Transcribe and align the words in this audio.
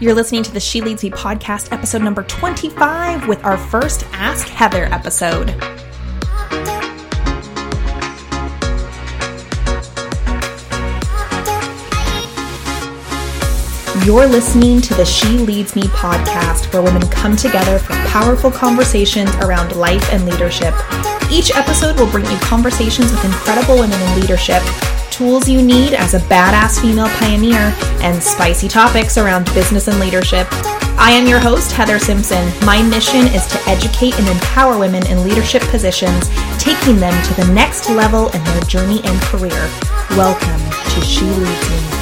You're 0.00 0.14
listening 0.14 0.44
to 0.44 0.52
the 0.52 0.60
She 0.60 0.80
Leads 0.80 1.02
Me 1.02 1.10
podcast, 1.10 1.72
episode 1.72 2.02
number 2.02 2.22
25, 2.22 3.26
with 3.26 3.44
our 3.44 3.58
first 3.58 4.04
Ask 4.12 4.46
Heather 4.46 4.84
episode. 4.84 5.48
You're 14.06 14.28
listening 14.28 14.80
to 14.82 14.94
the 14.94 15.04
She 15.04 15.36
Leads 15.36 15.74
Me 15.74 15.82
podcast, 15.82 16.72
where 16.72 16.80
women 16.80 17.02
come 17.08 17.34
together 17.34 17.80
for 17.80 17.94
powerful 18.06 18.52
conversations 18.52 19.34
around 19.42 19.74
life 19.74 20.12
and 20.12 20.24
leadership. 20.24 20.74
Each 21.28 21.50
episode 21.56 21.98
will 21.98 22.10
bring 22.12 22.24
you 22.26 22.38
conversations 22.38 23.10
with 23.10 23.24
incredible 23.24 23.80
women 23.80 24.00
in 24.00 24.20
leadership 24.20 24.62
tools 25.18 25.48
you 25.48 25.60
need 25.60 25.94
as 25.94 26.14
a 26.14 26.20
badass 26.20 26.80
female 26.80 27.08
pioneer, 27.18 27.74
and 28.02 28.22
spicy 28.22 28.68
topics 28.68 29.18
around 29.18 29.52
business 29.52 29.88
and 29.88 29.98
leadership. 29.98 30.46
I 30.96 31.10
am 31.10 31.26
your 31.26 31.40
host, 31.40 31.72
Heather 31.72 31.98
Simpson. 31.98 32.46
My 32.64 32.80
mission 32.82 33.26
is 33.26 33.44
to 33.48 33.58
educate 33.68 34.16
and 34.16 34.28
empower 34.28 34.78
women 34.78 35.04
in 35.08 35.24
leadership 35.24 35.62
positions, 35.62 36.28
taking 36.60 37.00
them 37.00 37.20
to 37.24 37.34
the 37.34 37.52
next 37.52 37.90
level 37.90 38.28
in 38.28 38.44
their 38.44 38.60
journey 38.62 39.00
and 39.02 39.20
career. 39.22 39.68
Welcome 40.10 40.60
to 40.94 41.00
She 41.00 41.24
Leads 41.24 41.70
Me. 41.70 41.97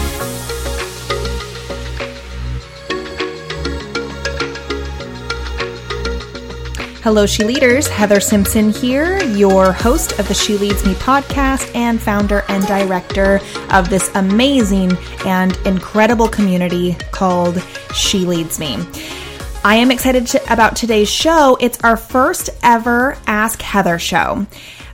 Hello, 7.06 7.24
She 7.24 7.44
Leaders. 7.44 7.86
Heather 7.86 8.18
Simpson 8.18 8.70
here, 8.70 9.22
your 9.22 9.70
host 9.70 10.18
of 10.18 10.26
the 10.26 10.34
She 10.34 10.58
Leads 10.58 10.84
Me 10.84 10.92
podcast 10.94 11.72
and 11.72 12.02
founder 12.02 12.42
and 12.48 12.66
director 12.66 13.40
of 13.70 13.88
this 13.88 14.10
amazing 14.16 14.90
and 15.24 15.56
incredible 15.58 16.26
community 16.26 16.96
called 17.12 17.62
She 17.94 18.26
Leads 18.26 18.58
Me. 18.58 18.84
I 19.62 19.76
am 19.76 19.92
excited 19.92 20.26
to, 20.26 20.52
about 20.52 20.74
today's 20.74 21.08
show. 21.08 21.56
It's 21.60 21.78
our 21.84 21.96
first 21.96 22.50
ever 22.64 23.16
Ask 23.28 23.62
Heather 23.62 24.00
show. 24.00 24.44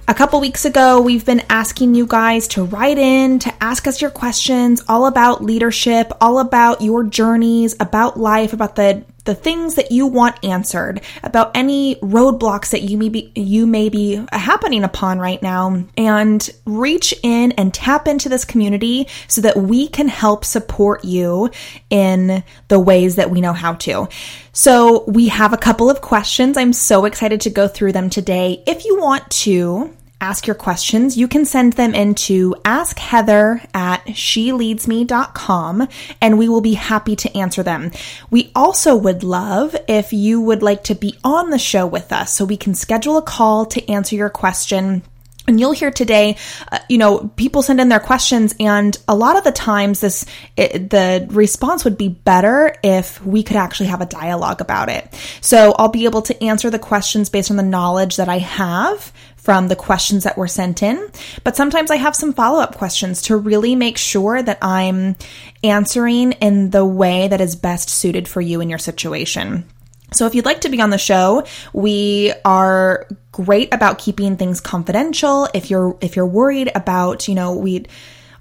A 0.06 0.12
couple 0.12 0.39
weeks 0.39 0.67
ago, 0.67 1.01
we've 1.01 1.25
been 1.25 1.42
asking 1.48 1.95
you 1.95 2.06
guys 2.06 2.47
to 2.48 2.64
write 2.64 2.98
in, 2.98 3.39
to 3.39 3.55
ask 3.64 3.86
us 3.86 4.03
your 4.03 4.11
questions 4.11 4.83
all 4.86 5.06
about 5.06 5.42
leadership, 5.42 6.12
all 6.20 6.41
about 6.41 6.83
your 6.83 7.05
journeys, 7.05 7.75
about 7.81 8.20
life, 8.20 8.53
about 8.53 8.77
the 8.77 9.03
the 9.25 9.34
things 9.34 9.77
that 9.77 9.92
you 9.92 10.06
want 10.06 10.45
answered 10.45 11.01
about 11.23 11.56
any 11.56 11.97
roadblocks 11.97 12.70
that 12.70 12.83
you 12.83 12.98
may 12.98 13.09
be 13.09 13.33
you 13.34 13.67
may 13.67 13.89
be 13.89 14.25
happening 14.33 14.84
upon 14.84 15.19
right 15.19 15.41
now 15.42 15.84
and 15.97 16.51
reach 16.64 17.14
in 17.23 17.53
and 17.53 17.73
tap 17.73 18.09
into 18.09 18.29
this 18.29 18.45
community 18.45 19.06
so 19.29 19.41
that 19.41 19.56
we 19.56 19.89
can 19.89 20.09
help 20.09 20.45
support 20.45 21.05
you 21.05 21.51
in 21.91 22.42
the 22.69 22.81
ways 22.81 23.17
that 23.17 23.31
we 23.31 23.41
know 23.41 23.53
how 23.53 23.75
to. 23.75 24.09
So, 24.53 25.05
we 25.05 25.29
have 25.29 25.53
a 25.53 25.57
couple 25.57 25.89
of 25.89 26.03
questions. 26.03 26.57
I'm 26.57 26.73
so 26.73 27.05
excited 27.07 27.41
to 27.42 27.51
go 27.51 27.69
through 27.69 27.92
them 27.92 28.11
today. 28.11 28.62
If 28.67 28.84
you 28.84 28.98
want 28.98 29.31
to 29.31 29.97
ask 30.23 30.47
your 30.47 30.55
questions, 30.55 31.17
you 31.17 31.27
can 31.27 31.45
send 31.45 31.73
them 31.73 31.95
into 31.95 32.55
askheather 32.65 33.61
at 33.75 34.05
sheleadsme.com 34.06 35.89
and 36.20 36.39
we 36.39 36.48
will 36.48 36.61
be 36.61 36.75
happy 36.75 37.17
to 37.17 37.37
answer 37.37 37.62
them. 37.64 37.91
We 38.31 38.53
also 38.55 38.97
would 38.97 39.25
love 39.25 39.75
if 39.89 40.12
you 40.12 40.41
would 40.41 40.62
like 40.62 40.84
to 40.84 40.95
be 40.95 41.17
on 41.25 41.51
the 41.51 41.59
show 41.59 41.87
with 41.87 42.12
us 42.12 42.33
so 42.33 42.45
we 42.45 42.56
can 42.56 42.75
schedule 42.75 43.19
a 43.19 43.23
call 43.23 43.67
to 43.67 43.91
answer 43.91 44.14
your 44.14 44.31
question 44.31 45.03
and 45.48 45.59
you'll 45.59 45.73
hear 45.73 45.91
today, 45.91 46.36
uh, 46.70 46.79
you 46.89 46.98
know, 46.98 47.31
people 47.34 47.62
send 47.62 47.81
in 47.81 47.89
their 47.89 47.98
questions, 47.98 48.55
and 48.61 48.97
a 49.09 49.17
lot 49.17 49.36
of 49.36 49.42
the 49.42 49.51
times, 49.51 50.01
this 50.01 50.25
it, 50.57 50.91
the 50.91 51.27
response 51.31 51.84
would 51.84 51.98
be 51.98 52.09
better 52.09 52.77
if 52.84 53.25
we 53.27 53.42
could 53.42 53.57
actually 53.57 53.86
have 53.86 54.01
a 54.01 54.07
dialogue 54.07 54.61
about 54.61 54.89
it. 54.89 55.13
So 55.41 55.75
I'll 55.77 55.89
be 55.89 56.05
able 56.05 56.23
to 56.23 56.45
answer 56.45 56.70
the 56.70 56.79
questions 56.79 57.29
based 57.29 57.51
on 57.51 57.57
the 57.57 57.64
knowledge 57.64 58.17
that 58.17 58.29
I 58.29 58.39
have 58.39 59.13
from 59.42 59.67
the 59.67 59.77
questions 59.77 60.23
that 60.23 60.39
were 60.39 60.47
sent 60.47 60.83
in. 60.83 61.11
But 61.42 61.57
sometimes 61.57 61.91
I 61.91 61.97
have 61.97 62.14
some 62.14 62.33
follow 62.33 62.61
up 62.61 62.77
questions 62.77 63.23
to 63.23 63.36
really 63.36 63.75
make 63.75 63.98
sure 63.98 64.41
that 64.41 64.58
I'm 64.63 65.17
answering 65.64 66.33
in 66.33 66.70
the 66.70 66.85
way 66.85 67.27
that 67.27 67.41
is 67.41 67.57
best 67.57 67.91
suited 67.91 68.29
for 68.29 68.41
you 68.41 68.61
in 68.61 68.70
your 68.70 68.79
situation. 68.79 69.64
So 70.13 70.27
if 70.27 70.35
you'd 70.35 70.45
like 70.45 70.61
to 70.61 70.69
be 70.69 70.81
on 70.81 70.91
the 70.91 70.98
show, 70.98 71.45
we 71.73 72.33
are 72.45 73.08
great 73.33 73.75
about 73.75 73.98
keeping 73.98 74.36
things 74.36 74.61
confidential. 74.61 75.48
If 75.55 75.70
you're 75.70 75.97
if 76.01 76.17
you're 76.17 76.27
worried 76.27 76.70
about, 76.75 77.27
you 77.29 77.35
know, 77.35 77.55
we 77.57 77.86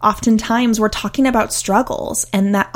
oftentimes 0.03 0.79
we're 0.79 0.89
talking 0.89 1.25
about 1.25 1.53
struggles 1.53 2.27
and 2.33 2.53
that 2.55 2.69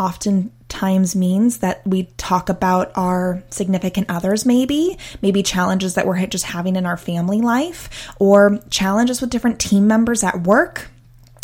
oftentimes 0.75 1.15
means 1.15 1.59
that 1.59 1.85
we 1.85 2.03
talk 2.17 2.49
about 2.49 2.91
our 2.95 3.43
significant 3.49 4.09
others 4.09 4.45
maybe 4.45 4.97
maybe 5.21 5.43
challenges 5.43 5.95
that 5.95 6.05
we're 6.05 6.25
just 6.27 6.45
having 6.45 6.75
in 6.75 6.85
our 6.85 6.97
family 6.97 7.41
life 7.41 7.89
or 8.19 8.59
challenges 8.69 9.21
with 9.21 9.29
different 9.29 9.59
team 9.59 9.87
members 9.87 10.23
at 10.23 10.41
work 10.41 10.89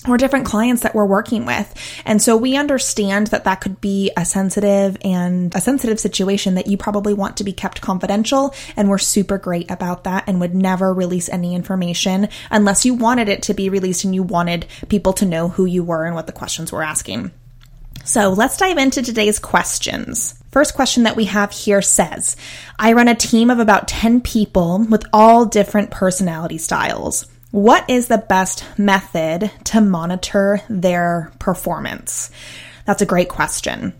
or 0.07 0.17
different 0.17 0.47
clients 0.47 0.81
that 0.81 0.95
we're 0.95 1.05
working 1.05 1.45
with. 1.45 1.71
And 2.05 2.19
so 2.19 2.35
we 2.35 2.57
understand 2.57 3.27
that 3.27 3.43
that 3.43 3.61
could 3.61 3.79
be 3.79 4.11
a 4.17 4.25
sensitive 4.25 4.97
and 5.03 5.53
a 5.53 5.61
sensitive 5.61 5.99
situation 5.99 6.55
that 6.55 6.65
you 6.65 6.75
probably 6.75 7.13
want 7.13 7.37
to 7.37 7.43
be 7.43 7.53
kept 7.53 7.81
confidential. 7.81 8.55
And 8.75 8.89
we're 8.89 8.97
super 8.97 9.37
great 9.37 9.69
about 9.69 10.05
that 10.05 10.23
and 10.25 10.39
would 10.39 10.55
never 10.55 10.91
release 10.91 11.29
any 11.29 11.53
information 11.53 12.29
unless 12.49 12.83
you 12.83 12.95
wanted 12.95 13.29
it 13.29 13.43
to 13.43 13.53
be 13.53 13.69
released 13.69 14.03
and 14.03 14.15
you 14.15 14.23
wanted 14.23 14.65
people 14.89 15.13
to 15.13 15.25
know 15.25 15.49
who 15.49 15.65
you 15.65 15.83
were 15.83 16.03
and 16.05 16.15
what 16.15 16.25
the 16.25 16.33
questions 16.33 16.71
were 16.71 16.81
asking. 16.81 17.31
So 18.03 18.29
let's 18.29 18.57
dive 18.57 18.77
into 18.77 19.01
today's 19.01 19.39
questions. 19.39 20.35
First 20.51 20.73
question 20.73 21.03
that 21.03 21.15
we 21.15 21.25
have 21.25 21.51
here 21.51 21.81
says, 21.81 22.35
I 22.77 22.93
run 22.93 23.07
a 23.07 23.15
team 23.15 23.49
of 23.49 23.59
about 23.59 23.87
10 23.87 24.21
people 24.21 24.85
with 24.89 25.05
all 25.13 25.45
different 25.45 25.91
personality 25.91 26.57
styles. 26.57 27.25
What 27.51 27.89
is 27.89 28.07
the 28.07 28.17
best 28.17 28.65
method 28.77 29.51
to 29.65 29.81
monitor 29.81 30.61
their 30.69 31.31
performance? 31.39 32.31
That's 32.85 33.01
a 33.01 33.05
great 33.05 33.29
question. 33.29 33.93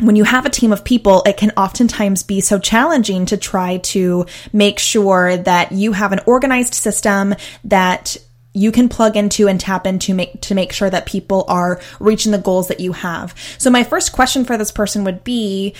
When 0.00 0.16
you 0.16 0.24
have 0.24 0.44
a 0.44 0.50
team 0.50 0.72
of 0.72 0.84
people, 0.84 1.22
it 1.24 1.36
can 1.36 1.52
oftentimes 1.56 2.24
be 2.24 2.40
so 2.40 2.58
challenging 2.58 3.26
to 3.26 3.36
try 3.36 3.76
to 3.78 4.26
make 4.52 4.78
sure 4.78 5.36
that 5.36 5.72
you 5.72 5.92
have 5.92 6.12
an 6.12 6.20
organized 6.26 6.74
system 6.74 7.34
that 7.64 8.16
you 8.54 8.72
can 8.72 8.88
plug 8.88 9.16
into 9.16 9.48
and 9.48 9.60
tap 9.60 9.86
into 9.86 10.14
make 10.14 10.40
to 10.42 10.54
make 10.54 10.72
sure 10.72 10.88
that 10.88 11.06
people 11.06 11.44
are 11.48 11.80
reaching 12.00 12.32
the 12.32 12.38
goals 12.38 12.68
that 12.68 12.80
you 12.80 12.92
have. 12.92 13.34
So 13.58 13.68
my 13.68 13.84
first 13.84 14.12
question 14.12 14.44
for 14.44 14.56
this 14.56 14.72
person 14.72 15.04
would 15.04 15.24
be, 15.24 15.74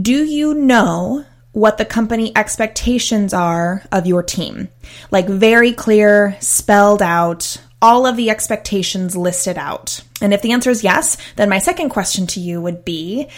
do 0.00 0.24
you 0.24 0.54
know 0.54 1.24
what 1.52 1.78
the 1.78 1.84
company 1.84 2.32
expectations 2.36 3.34
are 3.34 3.82
of 3.90 4.06
your 4.06 4.22
team. 4.22 4.68
Like 5.10 5.28
very 5.28 5.72
clear, 5.72 6.36
spelled 6.40 7.02
out, 7.02 7.60
all 7.82 8.06
of 8.06 8.16
the 8.16 8.30
expectations 8.30 9.16
listed 9.16 9.58
out. 9.58 10.02
And 10.20 10.32
if 10.32 10.42
the 10.42 10.52
answer 10.52 10.70
is 10.70 10.84
yes, 10.84 11.16
then 11.36 11.48
my 11.48 11.58
second 11.58 11.88
question 11.88 12.26
to 12.28 12.40
you 12.40 12.60
would 12.60 12.84
be 12.84 13.28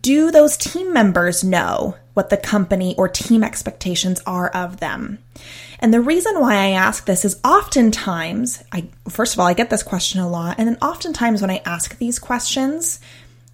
Do 0.00 0.30
those 0.30 0.56
team 0.56 0.92
members 0.92 1.44
know 1.44 1.96
what 2.18 2.30
the 2.30 2.36
company 2.36 2.96
or 2.98 3.08
team 3.08 3.44
expectations 3.44 4.20
are 4.26 4.48
of 4.48 4.80
them? 4.80 5.20
And 5.78 5.94
the 5.94 6.00
reason 6.00 6.40
why 6.40 6.56
I 6.56 6.70
ask 6.70 7.06
this 7.06 7.24
is 7.24 7.40
oftentimes, 7.44 8.60
I 8.72 8.88
first 9.08 9.34
of 9.34 9.38
all, 9.38 9.46
I 9.46 9.54
get 9.54 9.70
this 9.70 9.84
question 9.84 10.20
a 10.20 10.28
lot, 10.28 10.56
and 10.58 10.66
then 10.66 10.78
oftentimes 10.82 11.40
when 11.40 11.52
I 11.52 11.62
ask 11.64 11.96
these 11.98 12.18
questions, 12.18 12.98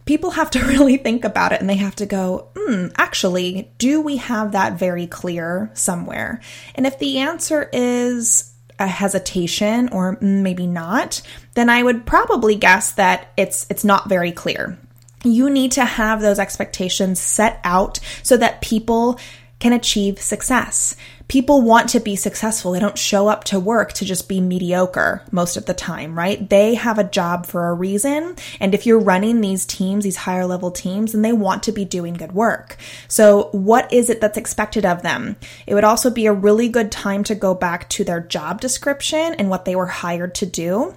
people 0.07 0.31
have 0.31 0.51
to 0.53 0.61
really 0.65 0.97
think 0.97 1.27
about 1.27 1.53
it 1.53 1.61
and 1.61 1.69
they 1.69 1.77
have 1.77 1.95
to 1.97 2.07
go, 2.07 2.49
hmm, 2.57 2.87
actually, 2.97 3.71
do 3.77 4.01
we 4.01 4.17
have 4.17 4.53
that 4.53 4.79
very 4.79 5.07
clear 5.07 5.71
somewhere? 5.75 6.41
And 6.75 6.87
if 6.87 6.99
the 6.99 7.19
answer 7.19 7.69
is 7.71 8.51
a 8.79 8.87
hesitation 8.87 9.91
or 9.91 10.17
maybe 10.23 10.67
not, 10.67 11.21
then 11.53 11.69
I 11.69 11.83
would 11.83 12.07
probably 12.07 12.55
guess 12.55 12.93
that 12.93 13.29
it's 13.37 13.67
it's 13.69 13.85
not 13.85 14.09
very 14.09 14.33
clear. 14.33 14.79
You 15.25 15.51
need 15.51 15.73
to 15.73 15.85
have 15.85 16.21
those 16.21 16.39
expectations 16.39 17.19
set 17.19 17.61
out 17.65 17.99
so 18.23 18.37
that 18.37 18.61
people 18.61 19.19
can 19.59 19.73
achieve 19.73 20.21
success 20.21 20.95
people 21.29 21.63
want 21.63 21.91
to 21.91 22.01
be 22.01 22.17
successful. 22.17 22.73
They 22.73 22.81
don't 22.81 22.99
show 22.99 23.29
up 23.29 23.45
to 23.45 23.61
work 23.61 23.93
to 23.95 24.05
just 24.05 24.29
be 24.29 24.41
mediocre 24.41 25.23
most 25.31 25.57
of 25.57 25.67
the 25.67 25.75
time, 25.75 26.17
right? 26.17 26.49
They 26.49 26.75
have 26.75 26.99
a 26.99 27.05
job 27.05 27.47
for 27.47 27.69
a 27.69 27.75
reason. 27.75 28.37
And 28.61 28.75
if 28.75 28.87
you're 28.87 29.01
running 29.01 29.41
these 29.41 29.67
teams, 29.67 30.05
these 30.05 30.17
higher 30.17 30.47
level 30.47 30.71
teams, 30.71 31.13
then 31.13 31.23
they 31.23 31.33
want 31.33 31.63
to 31.65 31.73
be 31.73 31.85
doing 31.85 32.15
good 32.15 32.33
work. 32.33 32.77
So 33.09 33.49
what 33.53 33.93
is 33.93 34.11
it 34.11 34.21
that's 34.21 34.39
expected 34.39 34.85
of 34.85 35.03
them? 35.03 35.37
It 35.67 35.75
would 35.75 35.85
also 35.85 36.11
be 36.11 36.27
a 36.27 36.33
really 36.33 36.69
good 36.69 36.93
time 36.93 37.25
to 37.25 37.35
go 37.35 37.55
back 37.55 37.89
to 37.91 38.05
their 38.05 38.21
job 38.21 38.61
description 38.61 39.35
and 39.35 39.49
what 39.49 39.65
they 39.65 39.77
were 39.77 39.87
hired 39.87 40.35
to 40.37 40.47
do 40.47 40.95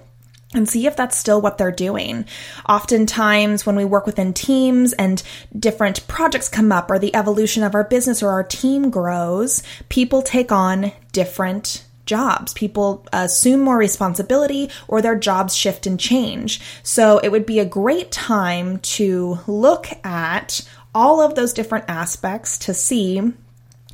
and 0.54 0.68
see 0.68 0.86
if 0.86 0.96
that's 0.96 1.16
still 1.16 1.40
what 1.40 1.58
they're 1.58 1.70
doing. 1.70 2.24
Oftentimes, 2.68 3.66
when 3.66 3.76
we 3.76 3.84
work 3.84 4.06
within 4.06 4.32
teams 4.32 4.92
and 4.94 5.22
different 5.56 6.06
projects 6.08 6.48
come 6.48 6.72
up, 6.72 6.90
or 6.90 6.98
the 6.98 7.14
evolution 7.14 7.62
of 7.62 7.74
our 7.74 7.84
business 7.84 8.22
or 8.22 8.30
our 8.30 8.44
team 8.44 8.90
grows, 8.90 9.62
people 9.88 10.22
take 10.22 10.50
on 10.50 10.92
different 11.12 11.84
jobs. 12.06 12.54
People 12.54 13.06
assume 13.12 13.60
more 13.60 13.76
responsibility 13.76 14.70
or 14.88 15.02
their 15.02 15.18
jobs 15.18 15.54
shift 15.54 15.86
and 15.86 16.00
change. 16.00 16.60
So 16.82 17.18
it 17.18 17.28
would 17.28 17.46
be 17.46 17.58
a 17.58 17.66
great 17.66 18.10
time 18.10 18.78
to 18.78 19.38
look 19.46 19.88
at 20.04 20.66
all 20.94 21.20
of 21.20 21.34
those 21.34 21.52
different 21.52 21.84
aspects 21.86 22.58
to 22.60 22.72
see 22.72 23.20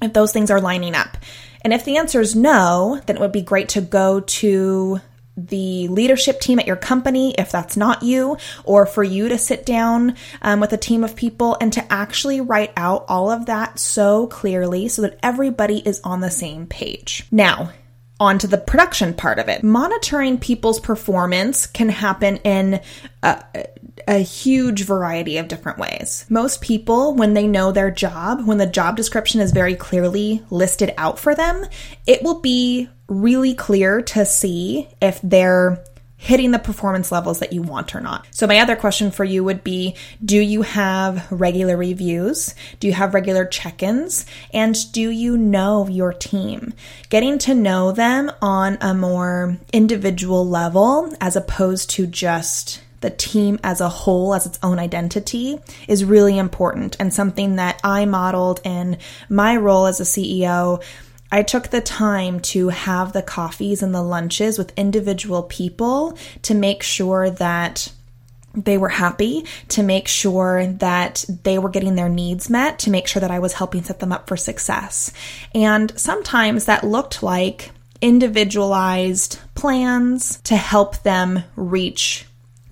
if 0.01 0.13
those 0.13 0.33
things 0.33 0.51
are 0.51 0.61
lining 0.61 0.95
up. 0.95 1.17
And 1.63 1.73
if 1.73 1.85
the 1.85 1.97
answer 1.97 2.21
is 2.21 2.37
no, 2.37 3.01
then 3.07 3.17
it 3.17 3.21
would 3.21 3.33
be 3.33 3.43
great 3.43 3.71
to 3.71 3.81
go 3.81 4.21
to 4.21 5.01
the 5.37 5.89
leadership 5.89 6.41
team 6.41 6.59
at 6.59 6.67
your 6.67 6.77
company, 6.77 7.35
if 7.37 7.51
that's 7.51 7.77
not 7.77 8.03
you, 8.03 8.37
or 8.65 8.87
for 8.87 9.03
you 9.03 9.29
to 9.29 9.39
sit 9.39 9.67
down 9.67 10.17
um, 10.43 10.61
with 10.61 10.73
a 10.73 10.79
team 10.79 11.03
of 11.05 11.17
people 11.17 11.57
and 11.61 11.73
to 11.73 11.93
actually 11.93 12.41
write 12.41 12.73
out 12.77 13.05
all 13.09 13.31
of 13.31 13.47
that 13.47 13.79
so 13.79 14.27
clearly 14.29 14.89
so 14.89 15.03
that 15.03 15.19
everybody 15.23 15.79
is 15.79 16.01
on 16.05 16.21
the 16.21 16.31
same 16.31 16.67
page. 16.67 17.25
Now, 17.31 17.73
on 18.21 18.39
to 18.39 18.47
the 18.47 18.59
production 18.59 19.13
part 19.13 19.39
of 19.39 19.49
it. 19.49 19.65
Monitoring 19.65 20.39
people's 20.39 20.79
performance 20.79 21.67
can 21.67 21.89
happen 21.89 22.37
in 22.39 22.81
a, 23.23 23.45
a, 24.07 24.19
huge 24.19 24.85
variety 24.85 25.37
of 25.39 25.49
different 25.49 25.79
ways. 25.79 26.25
Most 26.29 26.61
people, 26.61 27.15
when 27.15 27.35
they 27.35 27.49
know 27.49 27.73
their 27.73 27.91
job, 27.91 28.47
when 28.47 28.59
the 28.59 28.67
job 28.67 28.97
description 28.97 29.41
is 29.41 29.51
very 29.51 29.75
clearly 29.75 30.43
listed 30.49 30.95
out 30.97 31.19
for 31.19 31.35
them, 31.35 31.67
it 32.07 32.23
will 32.23 32.41
be 32.41 32.89
really 33.09 33.55
clear 33.55 34.03
to 34.03 34.25
see 34.25 34.89
if 35.01 35.21
they're 35.23 35.85
hitting 36.25 36.53
the 36.53 36.59
performance 36.59 37.13
levels 37.13 37.41
that 37.41 37.53
you 37.53 37.61
want 37.61 37.95
or 37.95 38.01
not. 38.01 38.27
So, 38.31 38.47
my 38.47 38.59
other 38.59 38.77
question 38.77 39.11
for 39.11 39.25
you 39.25 39.45
would 39.45 39.63
be 39.63 39.95
Do 40.25 40.39
you 40.39 40.63
have 40.63 41.31
regular 41.31 41.77
reviews? 41.77 42.55
Do 42.81 42.87
you 42.87 42.95
have 42.95 43.15
regular 43.15 43.45
check 43.45 43.83
ins? 43.83 44.25
And 44.53 44.75
do 44.93 45.11
you 45.11 45.37
know 45.37 45.87
your 45.87 46.15
team? 46.15 46.73
Getting 47.11 47.39
to 47.41 47.55
know 47.55 47.93
them 47.93 48.33
on 48.41 48.79
a 48.81 48.95
more 48.95 49.59
individual 49.73 50.49
level 50.49 51.13
as 51.21 51.37
opposed 51.37 51.91
to 51.91 52.07
just 52.07 52.81
the 53.01 53.11
team 53.11 53.61
as 53.63 53.83
a 53.83 53.89
whole, 53.91 54.35
as 54.35 54.47
its 54.47 54.59
own 54.63 54.79
identity, 54.79 55.61
is 55.87 56.07
really 56.07 56.39
important 56.39 56.97
and 56.99 57.13
something 57.13 57.57
that 57.57 57.79
I 57.85 58.07
modeled 58.07 58.63
in 58.65 58.97
my 59.29 59.59
role 59.59 59.85
as 59.85 60.01
a 60.01 60.05
CEO 60.05 60.83
I 61.35 61.43
took 61.43 61.71
the 61.71 61.81
time 61.81 62.39
to 62.55 62.69
have 62.69 63.13
the 63.13 63.21
coffees 63.21 63.83
and 63.83 63.93
the 63.93 64.03
lunches 64.03 64.57
with 64.57 64.73
individual 64.77 65.43
people 65.43 66.17
to 66.43 66.55
make 66.55 66.85
sure 66.85 67.29
that 67.29 67.93
they 68.55 68.79
were 68.79 68.89
happy, 68.89 69.45
to 69.71 69.83
make 69.83 70.07
sure 70.07 70.65
that 70.65 71.25
they 71.43 71.59
were 71.59 71.71
getting 71.71 71.97
their 71.97 72.09
needs 72.09 72.49
met, 72.49 72.79
to 72.79 72.91
make 72.91 73.09
sure 73.09 73.19
that 73.19 73.33
I 73.33 73.41
was 73.41 73.55
helping 73.55 73.83
set 73.83 73.99
them 73.99 74.13
up 74.13 74.29
for 74.29 74.37
success. 74.37 75.13
And 75.53 75.93
sometimes 75.99 76.67
that 76.67 76.85
looked 76.85 77.21
like 77.21 77.73
individualized 78.01 79.41
plans 79.57 80.41
to 80.43 80.55
help 80.55 81.03
them 81.03 81.43
reach 81.57 82.27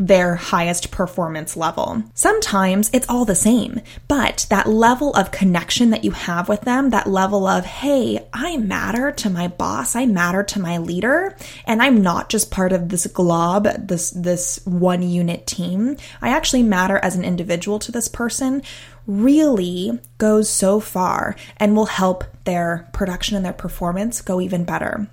their 0.07 0.35
highest 0.35 0.91
performance 0.91 1.57
level. 1.57 2.03
Sometimes 2.13 2.91
it's 2.93 3.09
all 3.09 3.25
the 3.25 3.37
same, 3.37 3.81
but 4.09 4.47
that 4.51 4.69
level 4.69 5.15
of 5.15 5.31
connection 5.31 5.91
that 5.91 6.03
you 6.03 6.11
have 6.11 6.49
with 6.49 6.63
them, 6.63 6.91
that 6.91 7.07
level 7.07 7.47
of, 7.47 7.65
hey, 7.65 8.27
I 8.33 8.57
matter 8.57 9.13
to 9.13 9.31
my 9.31 9.47
boss, 9.47 9.95
I 9.95 10.07
matter 10.07 10.43
to 10.43 10.61
my 10.61 10.79
leader, 10.79 11.37
and 11.67 11.81
I'm 11.81 12.03
not 12.03 12.29
just 12.29 12.51
part 12.51 12.73
of 12.73 12.89
this 12.89 13.07
glob, 13.07 13.69
this 13.79 14.11
this 14.11 14.61
one 14.65 15.03
unit 15.03 15.47
team. 15.47 15.97
I 16.21 16.31
actually 16.31 16.65
matter 16.65 16.99
as 16.99 17.15
an 17.15 17.25
individual 17.25 17.79
to 17.81 17.93
this 17.93 18.09
person 18.09 18.63
really 19.07 20.01
goes 20.19 20.49
so 20.49 20.81
far 20.81 21.37
and 21.59 21.77
will 21.77 21.87
help 21.87 22.25
their 22.45 22.89
production 22.93 23.37
and 23.37 23.45
their 23.45 23.53
performance 23.53 24.21
go 24.21 24.41
even 24.41 24.65
better. 24.65 25.09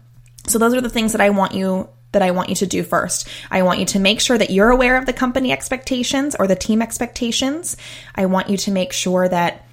So 0.48 0.58
those 0.58 0.74
are 0.74 0.82
the 0.82 0.90
things 0.90 1.12
that 1.12 1.22
I 1.22 1.30
want 1.30 1.54
you 1.54 1.90
that 2.12 2.22
I 2.22 2.32
want 2.32 2.50
you 2.50 2.56
to 2.56 2.68
do 2.68 2.84
first. 2.84 3.28
I 3.52 3.62
want 3.64 3.80
you 3.80 3.86
to 3.88 4.00
make 4.00 4.20
sure 4.20 4.38
that 4.38 4.50
you're 4.50 4.70
aware 4.70 4.98
of 4.98 5.06
the 5.06 5.14
company 5.14 5.52
expectations 5.52 6.36
or 6.38 6.48
the 6.48 6.56
team 6.56 6.82
expectations. 6.82 7.78
I 8.16 8.26
want 8.26 8.50
you 8.50 8.58
to 8.58 8.72
make 8.72 8.94
sure 8.94 9.28
that 9.28 9.68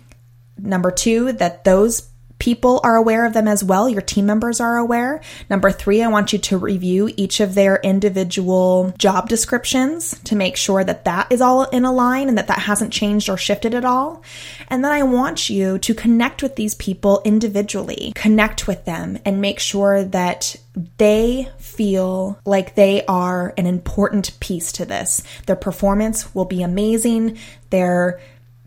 number 0.59 0.91
two, 0.91 1.33
that 1.33 1.65
those 1.65 2.09
people 2.39 2.81
are 2.85 2.97
aware 2.97 3.25
of 3.25 3.33
them 3.33 3.49
as 3.49 3.65
well. 3.65 3.89
Your 3.89 4.03
team 4.03 4.27
members 4.27 4.61
are 4.61 4.77
aware. 4.77 5.21
Number 5.49 5.71
three, 5.71 6.03
I 6.03 6.09
want 6.09 6.33
you 6.33 6.39
to 6.39 6.59
review 6.59 7.11
each 7.17 7.41
of 7.41 7.55
their 7.55 7.77
individual 7.77 8.95
job 8.99 9.29
descriptions 9.29 10.19
to 10.25 10.37
make 10.37 10.57
sure 10.57 10.85
that 10.85 11.05
that 11.05 11.33
is 11.33 11.41
all 11.41 11.65
in 11.65 11.85
a 11.85 11.93
line 11.93 12.29
and 12.29 12.39
that 12.39 12.49
that 12.49 12.61
hasn't 12.61 12.93
changed 12.93 13.29
or 13.29 13.37
shifted 13.37 13.75
at 13.75 13.85
all. 13.85 14.23
And 14.69 14.85
then 14.85 14.93
I 14.93 15.03
want 15.03 15.49
you 15.49 15.79
to 15.79 15.95
connect 15.95 16.43
with 16.43 16.57
these 16.57 16.75
people 16.75 17.23
individually, 17.25 18.13
connect 18.15 18.67
with 18.67 18.85
them 18.85 19.19
and 19.25 19.41
make 19.41 19.61
sure 19.61 20.05
that 20.05 20.57
they 20.99 21.49
feel 21.59 22.39
like 22.45 22.75
they 22.75 23.05
are 23.07 23.55
an 23.57 23.67
important 23.67 24.39
piece 24.41 24.73
to 24.73 24.85
this. 24.85 25.23
Their 25.47 25.57
performance 25.57 26.35
will 26.35 26.45
be 26.45 26.63
amazing. 26.63 27.39
Their 27.71 28.21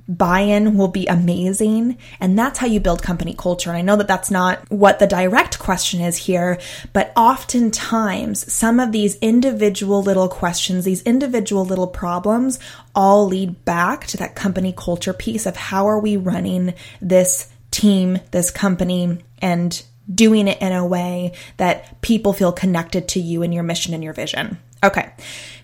buy 0.09 0.39
in 0.39 0.75
will 0.75 0.87
be 0.87 1.05
amazing. 1.05 1.97
And 2.19 2.37
that's 2.37 2.57
how 2.59 2.67
you 2.67 2.79
build 2.79 3.03
company 3.03 3.35
culture. 3.37 3.69
And 3.69 3.77
I 3.77 3.81
know 3.81 3.95
that 3.97 4.07
that's 4.07 4.31
not 4.31 4.69
what 4.69 4.97
the 4.97 5.07
direct 5.07 5.59
question 5.59 6.01
is 6.01 6.17
here, 6.17 6.59
but 6.91 7.13
oftentimes 7.15 8.51
some 8.51 8.79
of 8.79 8.91
these 8.91 9.17
individual 9.17 10.01
little 10.01 10.27
questions, 10.27 10.83
these 10.83 11.03
individual 11.03 11.63
little 11.63 11.87
problems 11.87 12.59
all 12.95 13.27
lead 13.27 13.63
back 13.65 14.07
to 14.07 14.17
that 14.17 14.35
company 14.35 14.73
culture 14.75 15.13
piece 15.13 15.45
of 15.45 15.55
how 15.55 15.87
are 15.87 15.99
we 15.99 16.17
running 16.17 16.73
this 16.99 17.47
team, 17.69 18.19
this 18.31 18.49
company, 18.49 19.19
and 19.43 19.83
doing 20.11 20.47
it 20.47 20.59
in 20.59 20.71
a 20.71 20.85
way 20.85 21.33
that 21.57 22.01
people 22.01 22.33
feel 22.33 22.51
connected 22.51 23.07
to 23.09 23.19
you 23.19 23.43
and 23.43 23.53
your 23.53 23.61
mission 23.61 23.93
and 23.93 24.03
your 24.03 24.13
vision. 24.13 24.57
Okay. 24.83 25.11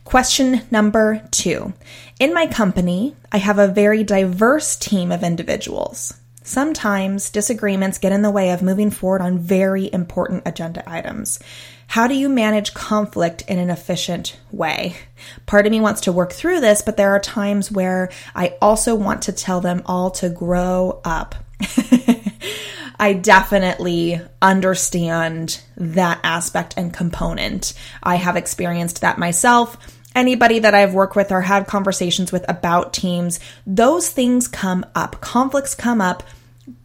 Question 0.03 0.61
number 0.69 1.27
two. 1.31 1.73
In 2.19 2.33
my 2.33 2.47
company, 2.47 3.15
I 3.31 3.37
have 3.37 3.59
a 3.59 3.67
very 3.67 4.03
diverse 4.03 4.75
team 4.75 5.11
of 5.11 5.23
individuals. 5.23 6.13
Sometimes 6.43 7.31
disagreements 7.31 7.97
get 7.97 8.11
in 8.11 8.21
the 8.21 8.29
way 8.29 8.51
of 8.51 8.61
moving 8.61 8.91
forward 8.91 9.21
on 9.21 9.39
very 9.39 9.91
important 9.91 10.43
agenda 10.45 10.87
items. 10.87 11.39
How 11.87 12.07
do 12.07 12.13
you 12.13 12.29
manage 12.29 12.75
conflict 12.75 13.41
in 13.47 13.57
an 13.57 13.71
efficient 13.71 14.37
way? 14.51 14.95
Part 15.47 15.65
of 15.65 15.71
me 15.71 15.79
wants 15.79 16.01
to 16.01 16.11
work 16.11 16.33
through 16.33 16.59
this, 16.59 16.83
but 16.83 16.97
there 16.97 17.11
are 17.11 17.19
times 17.19 17.71
where 17.71 18.11
I 18.35 18.57
also 18.61 18.93
want 18.93 19.23
to 19.23 19.31
tell 19.31 19.59
them 19.59 19.81
all 19.87 20.11
to 20.11 20.29
grow 20.29 21.01
up. 21.03 21.35
I 22.99 23.13
definitely 23.13 24.21
understand 24.41 25.61
that 25.77 26.19
aspect 26.23 26.75
and 26.77 26.93
component. 26.93 27.73
I 28.01 28.15
have 28.15 28.35
experienced 28.35 29.01
that 29.01 29.17
myself. 29.17 29.77
Anybody 30.15 30.59
that 30.59 30.73
I've 30.73 30.93
worked 30.93 31.15
with 31.15 31.31
or 31.31 31.41
had 31.41 31.67
conversations 31.67 32.31
with 32.31 32.45
about 32.49 32.93
teams, 32.93 33.39
those 33.67 34.09
things 34.09 34.47
come 34.47 34.85
up. 34.95 35.19
Conflicts 35.19 35.75
come 35.75 35.99
up. 35.99 36.23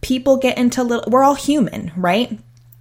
People 0.01 0.37
get 0.37 0.57
into 0.57 0.83
little, 0.83 1.09
we're 1.09 1.23
all 1.23 1.35
human, 1.35 1.91
right? 1.95 2.37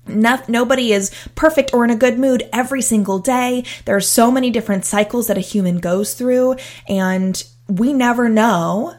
No, 0.06 0.42
nobody 0.48 0.92
is 0.92 1.12
perfect 1.36 1.72
or 1.72 1.84
in 1.84 1.90
a 1.90 1.96
good 1.96 2.18
mood 2.18 2.48
every 2.52 2.82
single 2.82 3.20
day. 3.20 3.64
There 3.84 3.94
are 3.96 4.00
so 4.00 4.30
many 4.30 4.50
different 4.50 4.84
cycles 4.84 5.28
that 5.28 5.38
a 5.38 5.40
human 5.40 5.78
goes 5.78 6.14
through, 6.14 6.56
and 6.88 7.42
we 7.68 7.92
never 7.92 8.28
know 8.28 8.96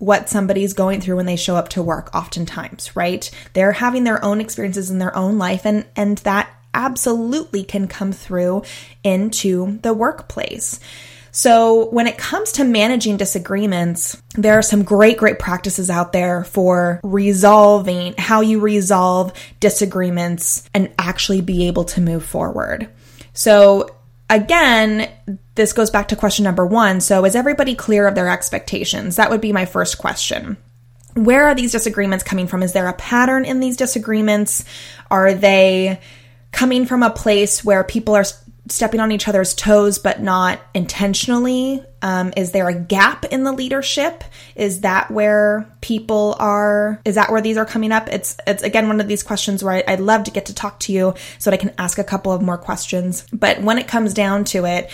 what 0.00 0.28
somebody's 0.28 0.72
going 0.72 1.00
through 1.00 1.16
when 1.16 1.26
they 1.26 1.36
show 1.36 1.54
up 1.54 1.68
to 1.68 1.82
work 1.82 2.12
oftentimes, 2.14 2.96
right? 2.96 3.30
They're 3.52 3.72
having 3.72 4.02
their 4.02 4.24
own 4.24 4.40
experiences 4.40 4.90
in 4.90 4.98
their 4.98 5.16
own 5.16 5.38
life 5.38 5.64
and 5.64 5.86
and 5.94 6.18
that 6.18 6.50
absolutely 6.74 7.64
can 7.64 7.86
come 7.86 8.12
through 8.12 8.62
into 9.04 9.78
the 9.82 9.94
workplace. 9.94 10.80
So, 11.32 11.88
when 11.90 12.08
it 12.08 12.18
comes 12.18 12.52
to 12.52 12.64
managing 12.64 13.16
disagreements, 13.16 14.20
there 14.34 14.58
are 14.58 14.62
some 14.62 14.82
great, 14.82 15.16
great 15.16 15.38
practices 15.38 15.88
out 15.88 16.12
there 16.12 16.42
for 16.42 17.00
resolving 17.04 18.14
how 18.18 18.40
you 18.40 18.58
resolve 18.58 19.32
disagreements 19.60 20.68
and 20.74 20.90
actually 20.98 21.40
be 21.40 21.68
able 21.68 21.84
to 21.84 22.00
move 22.00 22.24
forward. 22.24 22.88
So, 23.32 23.94
again, 24.30 25.10
this 25.56 25.74
goes 25.74 25.90
back 25.90 26.08
to 26.08 26.16
question 26.16 26.44
number 26.44 26.64
one. 26.64 27.00
So, 27.02 27.24
is 27.26 27.34
everybody 27.34 27.74
clear 27.74 28.06
of 28.08 28.14
their 28.14 28.30
expectations? 28.30 29.16
That 29.16 29.28
would 29.28 29.42
be 29.42 29.52
my 29.52 29.66
first 29.66 29.98
question. 29.98 30.56
Where 31.14 31.46
are 31.46 31.54
these 31.54 31.72
disagreements 31.72 32.24
coming 32.24 32.46
from? 32.46 32.62
Is 32.62 32.72
there 32.72 32.88
a 32.88 32.94
pattern 32.94 33.44
in 33.44 33.60
these 33.60 33.76
disagreements? 33.76 34.64
Are 35.10 35.34
they 35.34 36.00
coming 36.52 36.86
from 36.86 37.02
a 37.02 37.10
place 37.10 37.64
where 37.64 37.84
people 37.84 38.14
are 38.14 38.24
stepping 38.68 39.00
on 39.00 39.12
each 39.12 39.28
other's 39.28 39.54
toes 39.54 39.98
but 39.98 40.22
not 40.22 40.60
intentionally? 40.72 41.84
Um, 42.02 42.32
is 42.36 42.52
there 42.52 42.68
a 42.68 42.74
gap 42.74 43.24
in 43.26 43.44
the 43.44 43.52
leadership? 43.52 44.24
Is 44.54 44.80
that 44.80 45.10
where 45.10 45.66
people 45.80 46.36
are? 46.38 47.00
Is 47.04 47.14
that 47.16 47.30
where 47.30 47.40
these 47.40 47.56
are 47.56 47.66
coming 47.66 47.92
up? 47.92 48.08
It's 48.08 48.36
it's 48.46 48.62
again 48.62 48.88
one 48.88 49.00
of 49.00 49.08
these 49.08 49.22
questions 49.22 49.62
where 49.62 49.74
I, 49.74 49.84
I'd 49.86 50.00
love 50.00 50.24
to 50.24 50.30
get 50.30 50.46
to 50.46 50.54
talk 50.54 50.80
to 50.80 50.92
you 50.92 51.14
so 51.38 51.50
that 51.50 51.58
I 51.58 51.60
can 51.60 51.74
ask 51.78 51.98
a 51.98 52.04
couple 52.04 52.32
of 52.32 52.42
more 52.42 52.58
questions. 52.58 53.26
But 53.32 53.62
when 53.62 53.78
it 53.78 53.88
comes 53.88 54.14
down 54.14 54.44
to 54.44 54.64
it, 54.64 54.90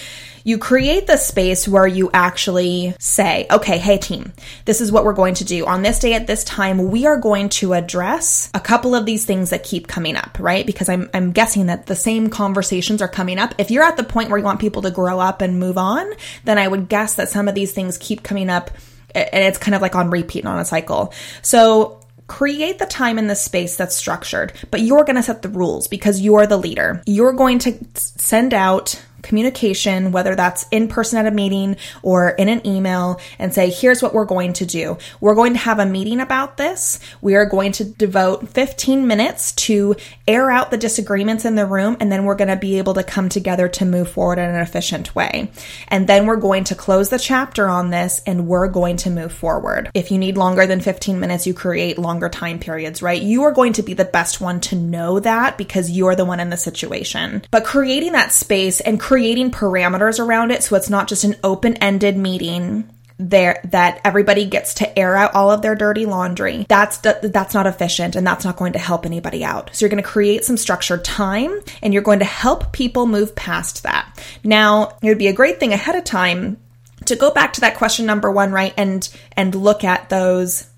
you 0.47 0.59
create 0.59 1.09
the 1.09 1.17
space 1.17 1.67
where 1.67 1.89
you 1.89 2.09
actually 2.15 2.95
say, 3.01 3.49
okay, 3.51 3.79
hey 3.79 3.99
team, 3.99 4.33
this 4.65 4.81
is 4.81 4.93
what 4.93 5.05
we're 5.05 5.13
going 5.13 5.35
to 5.35 5.45
do. 5.45 5.67
On 5.67 5.83
this 5.83 5.99
day 5.99 6.15
at 6.15 6.29
this 6.29 6.45
time, 6.45 6.89
we 6.93 7.05
are 7.05 7.17
going 7.17 7.49
to 7.49 7.73
address 7.73 8.49
a 8.55 8.61
couple 8.61 8.95
of 8.95 9.07
these 9.07 9.25
things 9.25 9.51
that 9.51 9.65
keep 9.65 9.89
coming 9.89 10.15
up, 10.15 10.39
right? 10.39 10.65
Because 10.65 10.89
I'm, 10.89 11.11
I'm 11.13 11.33
guessing 11.33 11.67
that 11.67 11.87
the 11.87 11.97
same 11.97 12.31
conversations 12.31 13.03
are 13.03 13.09
coming 13.09 13.41
up. 13.41 13.57
If 13.59 13.73
you're 13.73 13.83
at 13.83 13.97
the 13.97 14.05
point 14.05 14.31
where 14.31 14.39
you 14.39 14.45
want 14.45 14.61
people 14.61 14.83
to 14.83 14.93
grow 14.93 15.19
up 15.19 15.43
and 15.43 15.59
move 15.59 15.77
on, 15.77 16.09
then 16.45 16.59
I 16.59 16.69
would 16.69 16.89
that 17.17 17.29
some 17.29 17.49
of 17.49 17.55
these 17.55 17.73
things 17.73 17.99
keep 17.99 18.23
coming 18.23 18.51
up 18.51 18.71
and 19.15 19.45
it's 19.45 19.59
kind 19.59 19.75
of 19.75 19.83
like 19.83 19.95
on 19.95 20.11
repeat 20.11 20.41
and 20.41 20.49
on 20.49 20.59
a 20.59 20.65
cycle. 20.65 21.13
So 21.43 22.01
create 22.27 22.79
the 22.79 22.87
time 22.87 23.19
in 23.19 23.29
the 23.29 23.37
space 23.37 23.77
that's 23.77 23.95
structured, 23.95 24.53
but 24.71 24.81
you're 24.81 25.05
going 25.05 25.17
to 25.17 25.23
set 25.23 25.43
the 25.43 25.49
rules 25.49 25.87
because 25.89 26.21
you're 26.21 26.47
the 26.47 26.57
leader. 26.57 27.03
You're 27.07 27.33
going 27.33 27.61
to 27.61 27.79
send 27.95 28.53
out 28.53 29.01
communication, 29.27 30.13
whether 30.13 30.35
that's 30.35 30.67
in 30.71 30.89
person 30.89 31.19
at 31.19 31.27
a 31.27 31.31
meeting 31.31 31.77
or 32.03 32.31
in 32.31 32.49
an 32.49 32.67
email, 32.67 33.21
and 33.39 33.53
say, 33.53 33.71
here's 33.71 34.03
what 34.03 34.15
we're 34.15 34.25
going 34.25 34.53
to 34.55 34.67
do. 34.67 34.99
We're 35.21 35.35
going 35.35 35.53
to 35.55 35.59
have 35.59 35.79
a 35.79 35.87
meeting 35.87 36.21
about 36.21 36.57
this. 36.57 37.01
We 37.21 37.35
are 37.35 37.47
going 37.47 37.73
to 37.73 37.85
devote 37.85 38.49
15 38.49 39.07
minutes 39.07 39.53
to 39.53 39.97
air 40.27 40.51
out 40.51 40.71
the 40.71 40.77
disagreements 40.77 41.45
in 41.45 41.55
the 41.55 41.67
room, 41.67 41.97
and 42.01 42.11
then 42.11 42.25
we're 42.25 42.35
going 42.35 42.49
to 42.49 42.57
be 42.57 42.79
able 42.79 42.95
to 42.95 43.03
come 43.03 43.29
together 43.29 43.69
to 43.69 43.85
move 43.85 44.11
forward 44.11 44.39
in 44.39 44.49
an 44.49 44.61
efficient 44.61 45.15
way. 45.15 45.51
And 45.89 46.07
then 46.07 46.27
we're 46.27 46.37
going 46.37 46.65
to 46.65 46.75
close 46.75 47.09
the 47.09 47.19
chapter 47.19 47.69
on 47.69 47.91
this 47.91 48.23
and 48.27 48.47
we're 48.47 48.69
going 48.69 48.97
to 48.99 49.11
move 49.11 49.33
forward. 49.33 49.91
If 49.95 50.11
you 50.11 50.19
need 50.19 50.37
longer 50.37 50.67
than 50.67 50.81
15 50.81 51.19
minutes, 51.19 51.47
you 51.47 51.55
create 51.55 51.99
longer 51.99 52.29
time 52.29 52.59
periods, 52.59 53.03
right? 53.03 53.21
You 53.21 53.45
are 53.45 53.53
going 53.53 53.75
to 53.75 53.83
be 53.83 53.95
the 53.95 54.05
best 54.05 54.41
one 54.41 54.61
to 54.63 54.77
know 54.77 55.21
that 55.21 55.59
because 55.59 55.91
you're 55.91 56.15
the 56.15 56.25
one 56.25 56.41
in 56.41 56.51
the 56.51 56.57
situation. 56.57 57.43
But 57.51 57.65
creating 57.65 58.13
that 58.13 58.33
space 58.33 58.81
and 58.81 59.01
creating 59.01 59.16
creating 59.17 59.51
parameters 59.51 60.23
around 60.23 60.51
it 60.51 60.63
so 60.63 60.77
it's 60.77 60.91
not 60.91 61.09
just 61.09 61.25
an 61.25 61.35
open-ended 61.43 62.19
meeting 62.19 62.87
there 63.17 63.59
that 63.65 63.99
everybody 64.05 64.45
gets 64.45 64.75
to 64.75 64.99
air 64.99 65.17
out 65.17 65.35
all 65.35 65.51
of 65.51 65.63
their 65.63 65.75
dirty 65.75 66.05
laundry. 66.05 66.67
That's 66.69 66.99
that's 66.99 67.55
not 67.55 67.67
efficient 67.67 68.15
and 68.15 68.27
that's 68.27 68.45
not 68.45 68.59
going 68.59 68.75
to 68.75 68.79
help 68.79 69.07
anybody 69.07 69.43
out. 69.43 69.71
So 69.73 69.87
you're 69.87 69.91
going 69.91 70.03
to 70.03 70.07
create 70.07 70.45
some 70.45 70.59
structured 70.59 71.03
time 71.03 71.59
and 71.83 71.95
you're 71.95 72.03
going 72.03 72.19
to 72.19 72.27
help 72.27 72.73
people 72.75 73.07
move 73.07 73.35
past 73.35 73.85
that. 73.85 74.23
Now, 74.45 74.99
it 75.01 75.09
would 75.09 75.17
be 75.17 75.29
a 75.29 75.33
great 75.33 75.59
thing 75.61 75.73
ahead 75.73 75.97
of 75.97 76.05
time 76.05 76.59
to 77.07 77.17
go 77.17 77.31
back 77.31 77.55
to 77.55 77.63
that 77.63 77.79
question 77.79 78.05
number 78.05 78.31
1, 78.31 78.53
right? 78.53 78.75
And 78.77 79.09
and 79.33 79.55
look 79.55 79.83
at 79.83 80.11
those 80.11 80.69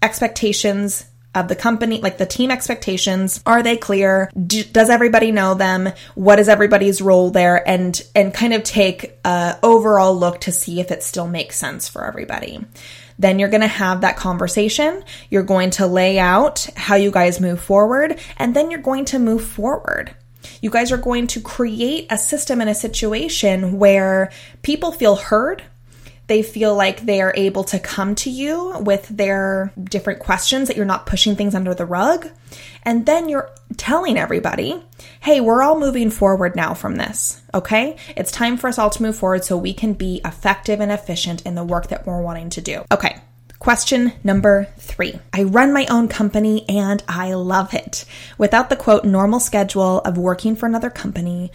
expectations 0.00 1.04
of 1.34 1.48
the 1.48 1.56
company, 1.56 2.00
like 2.00 2.18
the 2.18 2.26
team 2.26 2.50
expectations. 2.50 3.42
Are 3.46 3.62
they 3.62 3.76
clear? 3.76 4.30
Do, 4.34 4.62
does 4.64 4.90
everybody 4.90 5.32
know 5.32 5.54
them? 5.54 5.92
What 6.14 6.38
is 6.38 6.48
everybody's 6.48 7.00
role 7.00 7.30
there? 7.30 7.66
And, 7.68 8.00
and 8.14 8.34
kind 8.34 8.52
of 8.52 8.62
take 8.62 9.18
a 9.24 9.58
overall 9.62 10.16
look 10.16 10.40
to 10.42 10.52
see 10.52 10.80
if 10.80 10.90
it 10.90 11.02
still 11.02 11.28
makes 11.28 11.56
sense 11.56 11.88
for 11.88 12.04
everybody. 12.04 12.64
Then 13.18 13.38
you're 13.38 13.50
going 13.50 13.60
to 13.60 13.66
have 13.66 14.00
that 14.00 14.16
conversation. 14.16 15.04
You're 15.30 15.42
going 15.42 15.70
to 15.70 15.86
lay 15.86 16.18
out 16.18 16.66
how 16.76 16.96
you 16.96 17.10
guys 17.10 17.40
move 17.40 17.60
forward, 17.60 18.18
and 18.38 18.56
then 18.56 18.70
you're 18.70 18.80
going 18.80 19.04
to 19.06 19.18
move 19.18 19.44
forward. 19.44 20.14
You 20.60 20.70
guys 20.70 20.90
are 20.90 20.96
going 20.96 21.28
to 21.28 21.40
create 21.40 22.06
a 22.10 22.18
system 22.18 22.60
and 22.60 22.68
a 22.68 22.74
situation 22.74 23.78
where 23.78 24.32
people 24.62 24.90
feel 24.90 25.16
heard, 25.16 25.62
they 26.26 26.42
feel 26.42 26.74
like 26.74 27.00
they 27.00 27.20
are 27.20 27.34
able 27.36 27.64
to 27.64 27.78
come 27.78 28.14
to 28.16 28.30
you 28.30 28.78
with 28.78 29.08
their 29.08 29.72
different 29.82 30.20
questions, 30.20 30.68
that 30.68 30.76
you're 30.76 30.86
not 30.86 31.06
pushing 31.06 31.36
things 31.36 31.54
under 31.54 31.74
the 31.74 31.86
rug. 31.86 32.28
And 32.84 33.06
then 33.06 33.28
you're 33.28 33.50
telling 33.76 34.16
everybody, 34.16 34.82
hey, 35.20 35.40
we're 35.40 35.62
all 35.62 35.78
moving 35.78 36.10
forward 36.10 36.56
now 36.56 36.74
from 36.74 36.96
this, 36.96 37.40
okay? 37.54 37.96
It's 38.16 38.30
time 38.30 38.56
for 38.56 38.68
us 38.68 38.78
all 38.78 38.90
to 38.90 39.02
move 39.02 39.16
forward 39.16 39.44
so 39.44 39.56
we 39.56 39.72
can 39.72 39.94
be 39.94 40.20
effective 40.24 40.80
and 40.80 40.90
efficient 40.90 41.42
in 41.42 41.54
the 41.54 41.64
work 41.64 41.88
that 41.88 42.06
we're 42.06 42.22
wanting 42.22 42.50
to 42.50 42.60
do. 42.60 42.84
Okay. 42.90 43.20
Question 43.58 44.12
number 44.24 44.66
three. 44.78 45.20
I 45.32 45.44
run 45.44 45.72
my 45.72 45.86
own 45.88 46.08
company 46.08 46.68
and 46.68 47.00
I 47.06 47.34
love 47.34 47.72
it. 47.72 48.04
Without 48.36 48.70
the 48.70 48.76
quote 48.76 49.04
normal 49.04 49.38
schedule 49.38 50.00
of 50.00 50.18
working 50.18 50.56
for 50.56 50.66
another 50.66 50.90
company, 50.90 51.52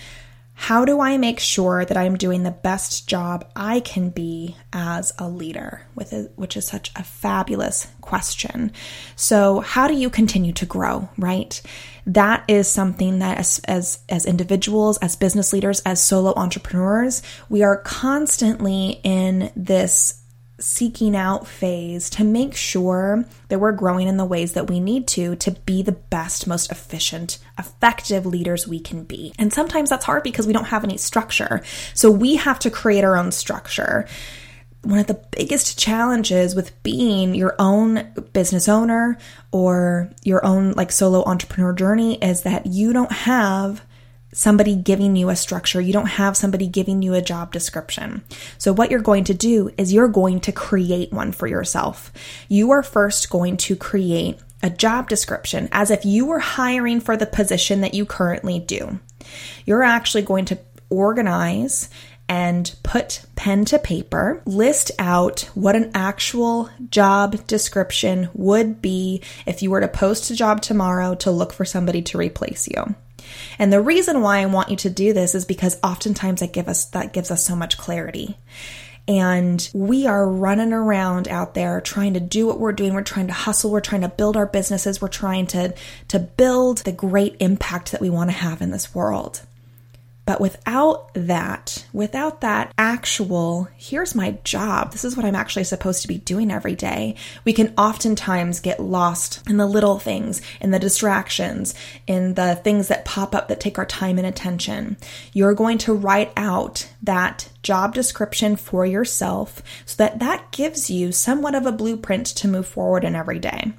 how 0.59 0.85
do 0.85 0.99
I 0.99 1.17
make 1.17 1.39
sure 1.39 1.85
that 1.85 1.95
I'm 1.95 2.17
doing 2.17 2.41
the 2.41 2.49
best 2.49 3.07
job 3.07 3.47
I 3.55 3.79
can 3.79 4.09
be 4.09 4.57
as 4.73 5.13
a 5.19 5.29
leader? 5.29 5.83
With 5.93 6.31
which 6.35 6.57
is 6.57 6.65
such 6.65 6.91
a 6.95 7.03
fabulous 7.03 7.87
question. 8.01 8.71
So, 9.15 9.59
how 9.59 9.87
do 9.87 9.93
you 9.93 10.09
continue 10.09 10.51
to 10.53 10.65
grow, 10.65 11.09
right? 11.15 11.61
That 12.07 12.43
is 12.47 12.67
something 12.67 13.19
that 13.19 13.37
as 13.37 13.59
as 13.65 13.99
as 14.09 14.25
individuals, 14.25 14.97
as 14.97 15.15
business 15.15 15.53
leaders, 15.53 15.79
as 15.85 16.01
solo 16.01 16.33
entrepreneurs, 16.35 17.21
we 17.49 17.61
are 17.61 17.77
constantly 17.77 18.99
in 19.03 19.51
this 19.55 20.23
seeking 20.59 21.15
out 21.15 21.47
phase 21.47 22.09
to 22.09 22.23
make 22.23 22.55
sure 22.55 23.25
that 23.49 23.59
we're 23.59 23.71
growing 23.71 24.07
in 24.07 24.17
the 24.17 24.25
ways 24.25 24.53
that 24.53 24.69
we 24.69 24.79
need 24.79 25.07
to 25.07 25.35
to 25.35 25.51
be 25.51 25.83
the 25.83 25.91
best, 25.91 26.47
most 26.47 26.71
efficient, 26.71 27.37
effective 27.59 28.25
leaders 28.25 28.67
we 28.67 28.79
can 28.79 29.03
be. 29.03 29.33
And 29.37 29.53
sometimes 29.53 29.89
that's 29.89 30.05
hard 30.05 30.23
because 30.23 30.47
we 30.47 30.53
don't 30.53 30.65
have 30.65 30.83
any 30.83 30.97
structure. 30.97 31.61
So 31.93 32.09
we 32.09 32.37
have 32.37 32.59
to 32.59 32.71
create 32.71 33.03
our 33.03 33.17
own 33.17 33.31
structure. 33.31 34.07
One 34.81 34.99
of 34.99 35.07
the 35.07 35.21
biggest 35.31 35.77
challenges 35.77 36.55
with 36.55 36.81
being 36.81 37.35
your 37.35 37.55
own 37.59 38.07
business 38.33 38.67
owner 38.67 39.17
or 39.51 40.09
your 40.23 40.45
own 40.45 40.71
like 40.71 40.91
solo 40.91 41.23
entrepreneur 41.25 41.73
journey 41.73 42.15
is 42.15 42.43
that 42.43 42.65
you 42.65 42.93
don't 42.93 43.11
have 43.11 43.81
somebody 44.33 44.75
giving 44.75 45.15
you 45.15 45.29
a 45.29 45.35
structure. 45.35 45.81
You 45.81 45.93
don't 45.93 46.07
have 46.07 46.37
somebody 46.37 46.67
giving 46.67 47.01
you 47.01 47.13
a 47.13 47.21
job 47.21 47.51
description. 47.51 48.23
So, 48.57 48.73
what 48.73 48.91
you're 48.91 48.99
going 48.99 49.23
to 49.25 49.33
do 49.33 49.71
is 49.77 49.93
you're 49.93 50.07
going 50.07 50.39
to 50.41 50.51
create 50.51 51.11
one 51.11 51.31
for 51.31 51.47
yourself. 51.47 52.11
You 52.47 52.71
are 52.71 52.83
first 52.83 53.29
going 53.29 53.57
to 53.57 53.75
create 53.75 54.39
a 54.63 54.69
job 54.69 55.07
description 55.07 55.69
as 55.71 55.91
if 55.91 56.05
you 56.05 56.25
were 56.25 56.39
hiring 56.39 56.99
for 56.99 57.15
the 57.15 57.25
position 57.25 57.81
that 57.81 57.93
you 57.93 58.05
currently 58.05 58.59
do. 58.59 58.99
You're 59.65 59.83
actually 59.83 60.23
going 60.23 60.45
to 60.45 60.59
organize 60.89 61.89
and 62.29 62.75
put 62.83 63.25
pen 63.35 63.63
to 63.65 63.79
paper, 63.79 64.41
list 64.45 64.91
out 64.99 65.49
what 65.53 65.75
an 65.75 65.91
actual 65.93 66.69
job 66.89 67.47
description 67.47 68.29
would 68.33 68.81
be 68.81 69.21
if 69.45 69.61
you 69.61 69.71
were 69.71 69.79
to 69.79 69.87
post 69.87 70.29
a 70.29 70.35
job 70.35 70.61
tomorrow 70.61 71.15
to 71.15 71.31
look 71.31 71.53
for 71.53 71.63
somebody 71.63 72.01
to 72.01 72.17
replace 72.17 72.67
you. 72.67 72.95
And 73.59 73.71
the 73.71 73.81
reason 73.81 74.21
why 74.21 74.39
I 74.39 74.45
want 74.45 74.69
you 74.69 74.75
to 74.77 74.89
do 74.89 75.13
this 75.13 75.35
is 75.35 75.45
because 75.45 75.77
oftentimes 75.83 76.39
that 76.41 76.53
give 76.53 76.67
us 76.67 76.85
that 76.85 77.13
gives 77.13 77.31
us 77.31 77.45
so 77.45 77.55
much 77.55 77.77
clarity. 77.77 78.37
And 79.07 79.69
we 79.73 80.05
are 80.05 80.27
running 80.27 80.73
around 80.73 81.29
out 81.29 81.53
there 81.53 81.79
trying 81.79 82.15
to 82.15 82.19
do 82.19 82.45
what 82.45 82.59
we're 82.59 82.73
doing. 82.73 82.93
We're 82.93 83.03
trying 83.03 83.27
to 83.27 83.33
hustle. 83.33 83.71
We're 83.71 83.79
trying 83.79 84.01
to 84.01 84.09
build 84.09 84.35
our 84.35 84.45
businesses. 84.45 85.01
We're 85.01 85.07
trying 85.07 85.47
to, 85.47 85.73
to 86.09 86.19
build 86.19 86.79
the 86.79 86.91
great 86.91 87.37
impact 87.39 87.93
that 87.93 88.01
we 88.01 88.09
want 88.09 88.31
to 88.31 88.35
have 88.35 88.61
in 88.61 88.71
this 88.71 88.93
world. 88.93 89.41
But 90.27 90.41
without 90.41 91.13
that, 91.13 91.85
without 91.93 92.41
that 92.41 92.73
actual, 92.77 93.69
here's 93.77 94.13
my 94.13 94.37
job, 94.43 94.91
this 94.91 95.05
is 95.05 95.15
what 95.15 95.25
I'm 95.25 95.37
actually 95.37 95.63
supposed 95.63 96.01
to 96.01 96.09
be 96.09 96.17
doing 96.17 96.51
every 96.51 96.75
day, 96.75 97.15
we 97.45 97.53
can 97.53 97.73
oftentimes 97.77 98.59
get 98.59 98.81
lost 98.81 99.49
in 99.49 99.55
the 99.55 99.65
little 99.65 99.99
things, 99.99 100.41
in 100.59 100.71
the 100.71 100.79
distractions, 100.79 101.75
in 102.07 102.33
the 102.33 102.55
things 102.55 102.89
that 102.89 103.05
pop 103.05 103.33
up 103.33 103.47
that 103.47 103.61
take 103.61 103.77
our 103.77 103.85
time 103.85 104.17
and 104.17 104.27
attention. 104.27 104.97
You're 105.31 105.53
going 105.53 105.77
to 105.79 105.93
write 105.93 106.33
out 106.35 106.89
that 107.03 107.47
job 107.63 107.93
description 107.93 108.57
for 108.57 108.85
yourself 108.85 109.63
so 109.85 109.95
that 109.95 110.19
that 110.19 110.51
gives 110.51 110.89
you 110.89 111.13
somewhat 111.13 111.55
of 111.55 111.65
a 111.65 111.71
blueprint 111.71 112.25
to 112.27 112.49
move 112.49 112.67
forward 112.67 113.05
in 113.05 113.15
every 113.15 113.39
day. 113.39 113.71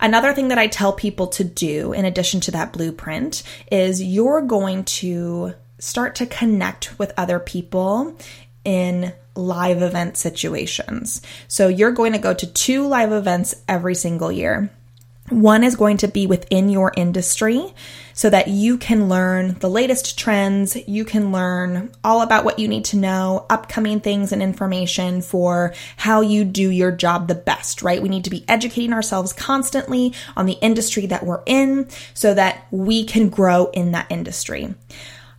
Another 0.00 0.32
thing 0.32 0.48
that 0.48 0.58
I 0.58 0.66
tell 0.66 0.92
people 0.92 1.28
to 1.28 1.44
do 1.44 1.92
in 1.92 2.04
addition 2.04 2.40
to 2.42 2.50
that 2.52 2.72
blueprint 2.72 3.42
is 3.70 4.02
you're 4.02 4.42
going 4.42 4.84
to 4.84 5.54
start 5.82 6.14
to 6.14 6.26
connect 6.26 6.96
with 6.96 7.12
other 7.16 7.40
people 7.40 8.16
in 8.64 9.12
live 9.34 9.82
event 9.82 10.16
situations. 10.16 11.20
So 11.48 11.66
you're 11.66 11.90
going 11.90 12.12
to 12.12 12.20
go 12.20 12.32
to 12.32 12.46
two 12.46 12.86
live 12.86 13.10
events 13.10 13.56
every 13.66 13.96
single 13.96 14.30
year. 14.30 14.70
One 15.28 15.64
is 15.64 15.74
going 15.74 15.96
to 15.98 16.08
be 16.08 16.28
within 16.28 16.68
your 16.68 16.92
industry 16.96 17.74
so 18.14 18.30
that 18.30 18.46
you 18.46 18.78
can 18.78 19.08
learn 19.08 19.56
the 19.58 19.70
latest 19.70 20.16
trends, 20.16 20.76
you 20.86 21.04
can 21.04 21.32
learn 21.32 21.90
all 22.04 22.22
about 22.22 22.44
what 22.44 22.60
you 22.60 22.68
need 22.68 22.84
to 22.86 22.96
know, 22.96 23.44
upcoming 23.50 23.98
things 23.98 24.30
and 24.30 24.42
information 24.42 25.20
for 25.20 25.74
how 25.96 26.20
you 26.20 26.44
do 26.44 26.70
your 26.70 26.92
job 26.92 27.26
the 27.26 27.34
best, 27.34 27.82
right? 27.82 28.02
We 28.02 28.08
need 28.08 28.24
to 28.24 28.30
be 28.30 28.44
educating 28.46 28.92
ourselves 28.92 29.32
constantly 29.32 30.12
on 30.36 30.46
the 30.46 30.58
industry 30.60 31.06
that 31.06 31.24
we're 31.24 31.42
in 31.44 31.88
so 32.14 32.34
that 32.34 32.66
we 32.70 33.02
can 33.02 33.30
grow 33.30 33.66
in 33.70 33.92
that 33.92 34.06
industry. 34.10 34.74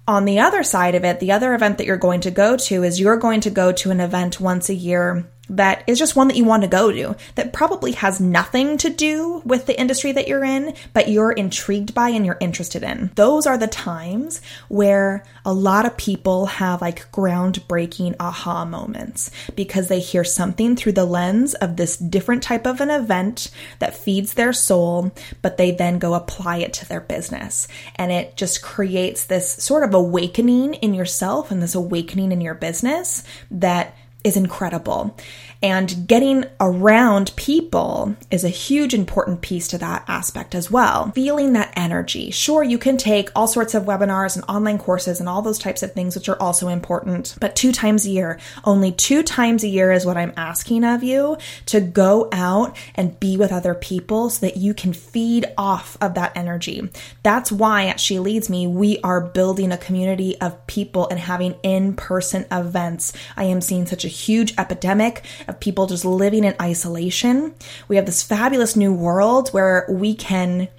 On 0.07 0.25
the 0.25 0.39
other 0.39 0.63
side 0.63 0.95
of 0.95 1.05
it, 1.05 1.19
the 1.19 1.31
other 1.31 1.53
event 1.53 1.77
that 1.77 1.87
you're 1.87 1.97
going 1.97 2.21
to 2.21 2.31
go 2.31 2.57
to 2.57 2.83
is 2.83 2.99
you're 2.99 3.17
going 3.17 3.39
to 3.41 3.49
go 3.49 3.71
to 3.71 3.91
an 3.91 4.01
event 4.01 4.41
once 4.41 4.69
a 4.69 4.73
year 4.73 5.31
that 5.49 5.83
is 5.87 5.99
just 5.99 6.15
one 6.15 6.29
that 6.29 6.37
you 6.37 6.45
want 6.45 6.63
to 6.63 6.69
go 6.69 6.91
to 6.91 7.15
that 7.35 7.51
probably 7.51 7.91
has 7.91 8.21
nothing 8.21 8.77
to 8.77 8.89
do 8.89 9.41
with 9.45 9.65
the 9.65 9.79
industry 9.79 10.11
that 10.13 10.27
you're 10.27 10.43
in, 10.43 10.73
but 10.93 11.09
you're 11.09 11.31
intrigued 11.31 11.93
by 11.93 12.09
and 12.09 12.25
you're 12.25 12.37
interested 12.39 12.81
in. 12.81 13.11
Those 13.15 13.45
are 13.45 13.57
the 13.57 13.67
times 13.67 14.41
where 14.69 15.23
a 15.45 15.53
lot 15.53 15.85
of 15.85 15.97
people 15.97 16.45
have 16.45 16.81
like 16.81 17.11
groundbreaking 17.11 18.15
aha 18.19 18.63
moments 18.63 19.31
because 19.55 19.89
they 19.89 19.99
hear 19.99 20.23
something 20.23 20.75
through 20.75 20.93
the 20.93 21.05
lens 21.05 21.53
of 21.55 21.75
this 21.75 21.97
different 21.97 22.41
type 22.41 22.65
of 22.65 22.79
an 22.79 22.89
event 22.89 23.51
that 23.79 23.97
feeds 23.97 24.33
their 24.33 24.53
soul, 24.53 25.11
but 25.41 25.57
they 25.57 25.71
then 25.71 25.99
go 25.99 26.13
apply 26.13 26.57
it 26.57 26.73
to 26.73 26.87
their 26.87 27.01
business. 27.01 27.67
And 27.95 28.11
it 28.11 28.37
just 28.37 28.61
creates 28.61 29.25
this 29.25 29.51
sort 29.51 29.83
of 29.83 29.93
awakening 29.93 30.75
in 30.75 30.93
yourself 30.93 31.51
and 31.51 31.61
this 31.61 31.75
awakening 31.75 32.31
in 32.31 32.39
your 32.39 32.55
business 32.55 33.23
that 33.51 33.95
is 34.23 34.37
incredible. 34.37 35.15
And 35.63 36.05
getting 36.07 36.43
around 36.59 37.31
people 37.37 38.17
is 38.29 38.43
a 38.43 38.49
huge 38.49 38.93
important 38.93 39.39
piece 39.39 39.69
to 39.69 39.77
that 39.77 40.03
aspect 40.09 40.53
as 40.53 40.69
well. 40.69 41.11
Feeling 41.11 41.53
that 41.53 41.71
energy. 41.77 42.31
Sure, 42.31 42.63
you 42.63 42.77
can 42.77 42.97
take 42.97 43.29
all 43.33 43.47
sorts 43.47 43.73
of 43.73 43.83
webinars 43.83 44.35
and 44.35 44.43
online 44.49 44.77
courses 44.77 45.21
and 45.21 45.29
all 45.29 45.41
those 45.41 45.57
types 45.57 45.81
of 45.81 45.93
things, 45.93 46.15
which 46.15 46.27
are 46.27 46.41
also 46.41 46.67
important, 46.67 47.35
but 47.39 47.55
two 47.55 47.71
times 47.71 48.05
a 48.05 48.09
year, 48.09 48.39
only 48.65 48.91
two 48.91 49.23
times 49.23 49.63
a 49.63 49.69
year 49.69 49.93
is 49.93 50.05
what 50.05 50.17
I'm 50.17 50.33
asking 50.35 50.83
of 50.83 51.01
you 51.01 51.37
to 51.67 51.79
go 51.79 52.27
out 52.33 52.75
and 52.95 53.17
be 53.21 53.37
with 53.37 53.53
other 53.53 53.73
people 53.73 54.29
so 54.29 54.45
that 54.45 54.57
you 54.57 54.73
can 54.73 54.91
feed 54.91 55.45
off 55.57 55.97
of 56.01 56.15
that 56.15 56.35
energy. 56.35 56.89
That's 57.23 57.53
why 57.53 57.87
at 57.87 58.01
She 58.01 58.19
Leads 58.19 58.49
Me, 58.49 58.67
we 58.67 58.99
are 58.99 59.21
building 59.21 59.71
a 59.71 59.77
community 59.77 60.39
of 60.41 60.67
people 60.67 61.07
and 61.07 61.19
having 61.19 61.55
in 61.63 61.95
person 61.95 62.45
events. 62.51 63.13
I 63.37 63.45
am 63.45 63.61
seeing 63.61 63.85
such 63.85 64.03
a 64.03 64.09
huge 64.09 64.53
epidemic 64.57 65.23
of 65.53 65.59
people 65.59 65.87
just 65.87 66.05
living 66.05 66.43
in 66.43 66.55
isolation. 66.61 67.53
We 67.87 67.95
have 67.95 68.05
this 68.05 68.23
fabulous 68.23 68.75
new 68.75 68.93
world 68.93 69.49
where 69.49 69.85
we 69.89 70.15
can 70.15 70.69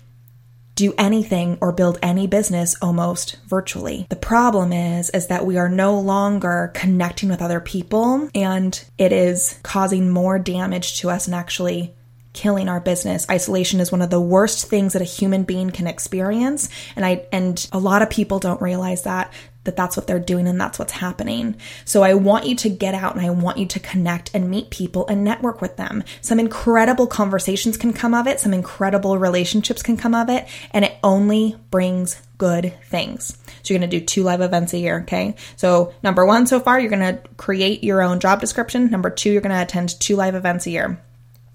do 0.74 0.92
anything 0.98 1.56
or 1.60 1.72
build 1.72 1.98
any 2.02 2.26
business 2.26 2.76
almost 2.82 3.36
virtually. 3.46 4.06
The 4.10 4.16
problem 4.16 4.72
is 4.72 5.10
is 5.10 5.28
that 5.28 5.46
we 5.46 5.56
are 5.56 5.68
no 5.68 5.98
longer 5.98 6.72
connecting 6.74 7.28
with 7.28 7.42
other 7.42 7.60
people 7.60 8.28
and 8.34 8.84
it 8.98 9.12
is 9.12 9.58
causing 9.62 10.10
more 10.10 10.38
damage 10.38 11.00
to 11.00 11.10
us 11.10 11.26
and 11.26 11.34
actually 11.34 11.94
killing 12.32 12.68
our 12.68 12.80
business. 12.80 13.28
Isolation 13.30 13.78
is 13.78 13.92
one 13.92 14.02
of 14.02 14.10
the 14.10 14.20
worst 14.20 14.66
things 14.66 14.94
that 14.94 15.02
a 15.02 15.06
human 15.06 15.44
being 15.44 15.70
can 15.70 15.86
experience 15.86 16.68
and 16.96 17.06
I 17.06 17.26
and 17.30 17.66
a 17.70 17.78
lot 17.78 18.02
of 18.02 18.10
people 18.10 18.40
don't 18.40 18.60
realize 18.60 19.02
that 19.04 19.32
that 19.64 19.76
that's 19.76 19.96
what 19.96 20.06
they're 20.06 20.18
doing 20.18 20.46
and 20.46 20.60
that's 20.60 20.78
what's 20.78 20.92
happening. 20.92 21.56
So 21.84 22.02
I 22.02 22.14
want 22.14 22.46
you 22.46 22.54
to 22.56 22.68
get 22.68 22.94
out 22.94 23.16
and 23.16 23.24
I 23.24 23.30
want 23.30 23.58
you 23.58 23.66
to 23.66 23.80
connect 23.80 24.30
and 24.34 24.50
meet 24.50 24.70
people 24.70 25.06
and 25.08 25.24
network 25.24 25.60
with 25.60 25.76
them. 25.76 26.04
Some 26.20 26.38
incredible 26.38 27.06
conversations 27.06 27.76
can 27.76 27.92
come 27.92 28.14
of 28.14 28.26
it, 28.26 28.40
some 28.40 28.54
incredible 28.54 29.18
relationships 29.18 29.82
can 29.82 29.96
come 29.96 30.14
of 30.14 30.28
it, 30.28 30.46
and 30.70 30.84
it 30.84 30.96
only 31.02 31.56
brings 31.70 32.20
good 32.38 32.74
things. 32.84 33.38
So 33.62 33.72
you're 33.72 33.80
going 33.80 33.90
to 33.90 33.98
do 34.00 34.04
two 34.04 34.22
live 34.22 34.40
events 34.40 34.74
a 34.74 34.78
year, 34.78 35.00
okay? 35.00 35.36
So 35.56 35.94
number 36.02 36.26
1 36.26 36.46
so 36.46 36.60
far, 36.60 36.78
you're 36.78 36.90
going 36.90 37.16
to 37.16 37.22
create 37.36 37.82
your 37.82 38.02
own 38.02 38.20
job 38.20 38.40
description. 38.40 38.90
Number 38.90 39.10
2, 39.10 39.30
you're 39.30 39.40
going 39.40 39.54
to 39.54 39.62
attend 39.62 39.98
two 40.00 40.16
live 40.16 40.34
events 40.34 40.66
a 40.66 40.70
year. 40.70 41.00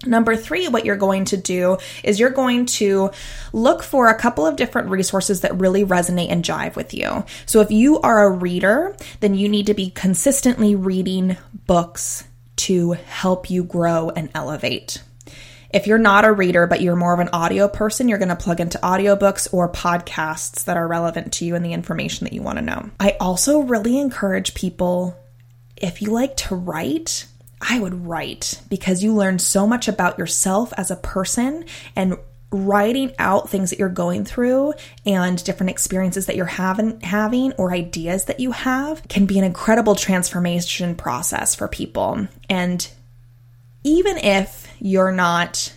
Number 0.06 0.34
three, 0.34 0.66
what 0.68 0.86
you're 0.86 0.96
going 0.96 1.26
to 1.26 1.36
do 1.36 1.76
is 2.02 2.18
you're 2.18 2.30
going 2.30 2.66
to 2.66 3.10
look 3.52 3.82
for 3.82 4.08
a 4.08 4.18
couple 4.18 4.46
of 4.46 4.56
different 4.56 4.88
resources 4.88 5.42
that 5.42 5.60
really 5.60 5.84
resonate 5.84 6.30
and 6.30 6.42
jive 6.42 6.74
with 6.74 6.94
you. 6.94 7.24
So 7.44 7.60
if 7.60 7.70
you 7.70 8.00
are 8.00 8.24
a 8.24 8.30
reader, 8.30 8.96
then 9.20 9.34
you 9.34 9.48
need 9.48 9.66
to 9.66 9.74
be 9.74 9.90
consistently 9.90 10.74
reading 10.74 11.36
books 11.66 12.24
to 12.56 12.92
help 12.92 13.50
you 13.50 13.62
grow 13.62 14.10
and 14.10 14.30
elevate. 14.34 15.02
If 15.72 15.86
you're 15.86 15.98
not 15.98 16.24
a 16.24 16.32
reader, 16.32 16.66
but 16.66 16.80
you're 16.80 16.96
more 16.96 17.14
of 17.14 17.20
an 17.20 17.28
audio 17.32 17.68
person, 17.68 18.08
you're 18.08 18.18
going 18.18 18.28
to 18.28 18.36
plug 18.36 18.58
into 18.58 18.78
audiobooks 18.78 19.52
or 19.52 19.70
podcasts 19.70 20.64
that 20.64 20.76
are 20.76 20.88
relevant 20.88 21.32
to 21.34 21.44
you 21.44 21.54
and 21.54 21.64
the 21.64 21.72
information 21.72 22.24
that 22.24 22.32
you 22.32 22.42
want 22.42 22.58
to 22.58 22.64
know. 22.64 22.90
I 22.98 23.16
also 23.20 23.60
really 23.60 23.98
encourage 23.98 24.54
people, 24.54 25.16
if 25.76 26.02
you 26.02 26.10
like 26.10 26.36
to 26.38 26.56
write, 26.56 27.26
I 27.60 27.78
would 27.78 28.06
write 28.06 28.60
because 28.68 29.02
you 29.02 29.14
learn 29.14 29.38
so 29.38 29.66
much 29.66 29.88
about 29.88 30.18
yourself 30.18 30.72
as 30.76 30.90
a 30.90 30.96
person 30.96 31.64
and 31.94 32.16
writing 32.52 33.12
out 33.18 33.48
things 33.48 33.70
that 33.70 33.78
you're 33.78 33.88
going 33.88 34.24
through 34.24 34.74
and 35.06 35.42
different 35.44 35.70
experiences 35.70 36.26
that 36.26 36.36
you're 36.36 36.46
having 36.46 37.00
having 37.00 37.52
or 37.52 37.72
ideas 37.72 38.24
that 38.24 38.40
you 38.40 38.50
have 38.50 39.06
can 39.08 39.24
be 39.26 39.38
an 39.38 39.44
incredible 39.44 39.94
transformation 39.94 40.94
process 40.96 41.54
for 41.54 41.68
people. 41.68 42.26
And 42.48 42.88
even 43.84 44.16
if 44.18 44.66
you're 44.80 45.12
not 45.12 45.72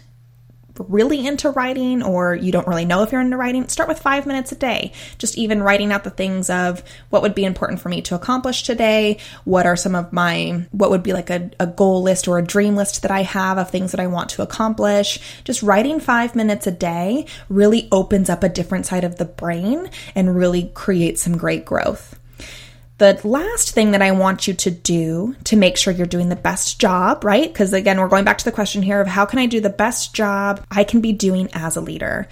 really 0.77 1.25
into 1.25 1.49
writing 1.49 2.01
or 2.01 2.35
you 2.35 2.51
don't 2.51 2.67
really 2.67 2.85
know 2.85 3.03
if 3.03 3.11
you're 3.11 3.21
into 3.21 3.37
writing, 3.37 3.67
start 3.67 3.89
with 3.89 3.99
five 3.99 4.25
minutes 4.25 4.51
a 4.51 4.55
day. 4.55 4.91
Just 5.17 5.37
even 5.37 5.63
writing 5.63 5.91
out 5.91 6.03
the 6.03 6.09
things 6.09 6.49
of 6.49 6.83
what 7.09 7.21
would 7.21 7.35
be 7.35 7.45
important 7.45 7.79
for 7.79 7.89
me 7.89 8.01
to 8.03 8.15
accomplish 8.15 8.63
today. 8.63 9.17
What 9.43 9.65
are 9.65 9.75
some 9.75 9.95
of 9.95 10.11
my, 10.11 10.65
what 10.71 10.89
would 10.89 11.03
be 11.03 11.13
like 11.13 11.29
a, 11.29 11.51
a 11.59 11.67
goal 11.67 12.01
list 12.01 12.27
or 12.27 12.37
a 12.37 12.45
dream 12.45 12.75
list 12.75 13.01
that 13.01 13.11
I 13.11 13.21
have 13.21 13.57
of 13.57 13.69
things 13.69 13.91
that 13.91 13.99
I 13.99 14.07
want 14.07 14.29
to 14.31 14.41
accomplish. 14.41 15.19
Just 15.43 15.63
writing 15.63 15.99
five 15.99 16.35
minutes 16.35 16.67
a 16.67 16.71
day 16.71 17.25
really 17.49 17.87
opens 17.91 18.29
up 18.29 18.43
a 18.43 18.49
different 18.49 18.85
side 18.85 19.03
of 19.03 19.17
the 19.17 19.25
brain 19.25 19.89
and 20.15 20.35
really 20.35 20.71
creates 20.73 21.21
some 21.21 21.37
great 21.37 21.65
growth. 21.65 22.19
The 22.99 23.19
last 23.23 23.71
thing 23.71 23.91
that 23.91 24.01
I 24.01 24.11
want 24.11 24.47
you 24.47 24.53
to 24.53 24.71
do 24.71 25.35
to 25.45 25.55
make 25.55 25.77
sure 25.77 25.91
you're 25.91 26.05
doing 26.05 26.29
the 26.29 26.35
best 26.35 26.79
job, 26.79 27.23
right? 27.23 27.51
Because 27.51 27.73
again, 27.73 27.99
we're 27.99 28.07
going 28.07 28.23
back 28.23 28.37
to 28.37 28.45
the 28.45 28.51
question 28.51 28.83
here 28.83 29.01
of 29.01 29.07
how 29.07 29.25
can 29.25 29.39
I 29.39 29.47
do 29.47 29.59
the 29.59 29.69
best 29.69 30.13
job 30.13 30.63
I 30.69 30.83
can 30.83 31.01
be 31.01 31.11
doing 31.11 31.49
as 31.53 31.75
a 31.75 31.81
leader? 31.81 32.27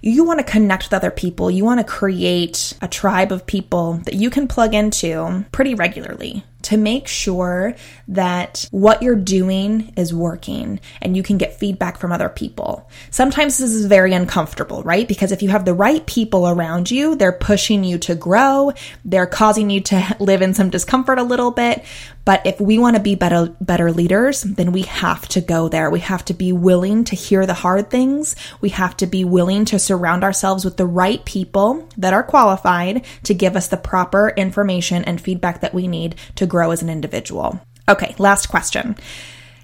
You 0.00 0.24
want 0.24 0.38
to 0.38 0.44
connect 0.44 0.84
with 0.84 0.94
other 0.94 1.10
people. 1.10 1.50
You 1.50 1.64
want 1.64 1.80
to 1.80 1.92
create 1.92 2.72
a 2.80 2.88
tribe 2.88 3.30
of 3.30 3.46
people 3.46 3.94
that 4.04 4.14
you 4.14 4.30
can 4.30 4.48
plug 4.48 4.72
into 4.72 5.44
pretty 5.52 5.74
regularly 5.74 6.44
to 6.66 6.76
make 6.76 7.06
sure 7.06 7.76
that 8.08 8.68
what 8.72 9.00
you're 9.00 9.14
doing 9.14 9.92
is 9.96 10.12
working 10.12 10.80
and 11.00 11.16
you 11.16 11.22
can 11.22 11.38
get 11.38 11.58
feedback 11.60 11.96
from 11.96 12.10
other 12.10 12.28
people. 12.28 12.90
Sometimes 13.12 13.58
this 13.58 13.72
is 13.72 13.86
very 13.86 14.12
uncomfortable, 14.12 14.82
right? 14.82 15.06
Because 15.06 15.30
if 15.30 15.42
you 15.42 15.50
have 15.50 15.64
the 15.64 15.74
right 15.74 16.04
people 16.06 16.48
around 16.48 16.90
you, 16.90 17.14
they're 17.14 17.30
pushing 17.30 17.84
you 17.84 17.98
to 17.98 18.16
grow, 18.16 18.72
they're 19.04 19.28
causing 19.28 19.70
you 19.70 19.80
to 19.82 20.16
live 20.20 20.42
in 20.42 20.54
some 20.54 20.68
discomfort 20.68 21.20
a 21.20 21.22
little 21.22 21.52
bit. 21.52 21.84
But 22.24 22.44
if 22.44 22.60
we 22.60 22.80
want 22.80 22.96
to 22.96 23.02
be 23.02 23.14
better 23.14 23.54
better 23.60 23.92
leaders, 23.92 24.42
then 24.42 24.72
we 24.72 24.82
have 24.82 25.28
to 25.28 25.40
go 25.40 25.68
there. 25.68 25.88
We 25.90 26.00
have 26.00 26.24
to 26.24 26.34
be 26.34 26.50
willing 26.50 27.04
to 27.04 27.14
hear 27.14 27.46
the 27.46 27.54
hard 27.54 27.88
things. 27.88 28.34
We 28.60 28.70
have 28.70 28.96
to 28.96 29.06
be 29.06 29.24
willing 29.24 29.64
to 29.66 29.78
surround 29.78 30.24
ourselves 30.24 30.64
with 30.64 30.76
the 30.76 30.86
right 30.86 31.24
people 31.24 31.88
that 31.96 32.12
are 32.12 32.24
qualified 32.24 33.04
to 33.22 33.34
give 33.34 33.54
us 33.54 33.68
the 33.68 33.76
proper 33.76 34.30
information 34.30 35.04
and 35.04 35.20
feedback 35.20 35.60
that 35.60 35.72
we 35.72 35.86
need 35.86 36.16
to 36.34 36.46
grow 36.46 36.55
as 36.62 36.82
an 36.82 36.90
individual. 36.90 37.60
Okay, 37.88 38.14
last 38.18 38.46
question. 38.46 38.96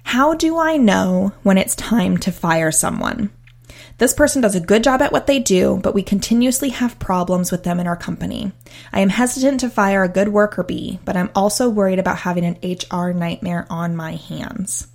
How 0.03 0.33
do 0.33 0.57
I 0.57 0.77
know 0.77 1.33
when 1.43 1.57
it's 1.57 1.75
time 1.75 2.17
to 2.19 2.31
fire 2.31 2.71
someone? 2.71 3.31
This 3.97 4.13
person 4.13 4.41
does 4.41 4.55
a 4.55 4.59
good 4.59 4.83
job 4.83 5.01
at 5.01 5.11
what 5.11 5.27
they 5.27 5.39
do, 5.39 5.79
but 5.81 5.93
we 5.93 6.03
continuously 6.03 6.69
have 6.69 6.99
problems 6.99 7.51
with 7.51 7.63
them 7.63 7.79
in 7.79 7.87
our 7.87 7.95
company. 7.95 8.51
I 8.91 9.01
am 9.01 9.09
hesitant 9.09 9.59
to 9.61 9.69
fire 9.69 10.03
a 10.03 10.09
good 10.09 10.29
worker 10.29 10.63
bee, 10.63 10.99
but 11.05 11.15
I'm 11.15 11.29
also 11.35 11.69
worried 11.69 11.99
about 11.99 12.19
having 12.19 12.43
an 12.43 12.57
HR 12.63 13.11
nightmare 13.11 13.67
on 13.69 13.95
my 13.95 14.15
hands. 14.15 14.87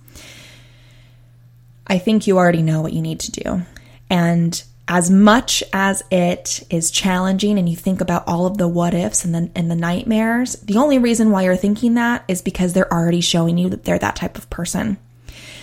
I 1.87 1.97
think 1.97 2.27
you 2.27 2.37
already 2.37 2.61
know 2.61 2.81
what 2.81 2.93
you 2.93 3.01
need 3.01 3.21
to 3.21 3.31
do. 3.31 3.61
And 4.09 4.61
as 4.89 5.11
much 5.11 5.63
as 5.71 6.03
it 6.09 6.63
is 6.71 6.89
challenging 6.89 7.59
and 7.59 7.69
you 7.69 7.75
think 7.75 8.01
about 8.01 8.27
all 8.27 8.47
of 8.47 8.57
the 8.57 8.67
what 8.67 8.95
ifs 8.95 9.23
and 9.23 9.35
the, 9.35 9.51
and 9.55 9.69
the 9.69 9.75
nightmares, 9.75 10.55
the 10.55 10.77
only 10.77 10.97
reason 10.97 11.29
why 11.29 11.43
you're 11.43 11.55
thinking 11.55 11.93
that 11.93 12.25
is 12.27 12.41
because 12.41 12.73
they're 12.73 12.91
already 12.91 13.21
showing 13.21 13.59
you 13.59 13.69
that 13.69 13.83
they're 13.83 13.99
that 13.99 14.15
type 14.15 14.35
of 14.35 14.49
person. 14.49 14.97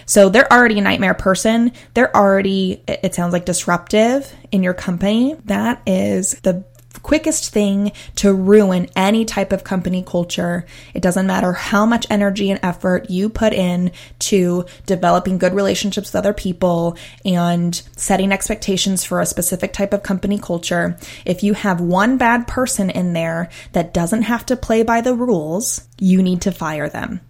So 0.07 0.29
they're 0.29 0.51
already 0.53 0.79
a 0.79 0.83
nightmare 0.83 1.15
person. 1.15 1.73
They're 1.95 2.17
already, 2.17 2.85
it 2.87 3.17
sounds 3.17 3.33
like 3.33 3.45
disruptive 3.45 4.33
in 4.53 4.63
your 4.63 4.75
company. 4.75 5.35
That 5.47 5.83
is 5.85 6.39
the 6.43 6.65
quickest 7.07 7.53
thing 7.53 7.93
to 8.17 8.35
ruin 8.35 8.89
any 8.97 9.25
type 9.25 9.53
of 9.53 9.63
company 9.63 10.03
culture. 10.03 10.67
It 10.93 11.03
doesn't 11.03 11.29
matter 11.29 11.53
how 11.53 11.87
much 11.87 12.05
energy 12.11 12.51
and 12.51 12.59
effort 12.65 13.09
you 13.09 13.29
put 13.29 13.53
in 13.53 13.93
to 14.31 14.65
developing 14.87 15.39
good 15.39 15.55
relationships 15.55 16.09
with 16.09 16.17
other 16.17 16.33
people 16.33 16.99
and 17.25 17.81
setting 17.97 18.33
expectations 18.33 19.05
for 19.05 19.21
a 19.21 19.27
specific 19.27 19.73
type 19.73 19.93
of 19.93 20.03
company 20.03 20.37
culture. 20.37 20.99
If 21.25 21.45
you 21.45 21.55
have 21.55 21.81
one 21.81 22.19
bad 22.19 22.49
person 22.49 22.91
in 22.91 23.13
there 23.13 23.51
that 23.71 23.95
doesn't 23.95 24.23
have 24.23 24.45
to 24.47 24.57
play 24.57 24.83
by 24.83 25.01
the 25.01 25.15
rules, 25.15 25.87
you 26.01 26.25
need 26.25 26.41
to 26.43 26.51
fire 26.51 26.89
them. 26.89 27.21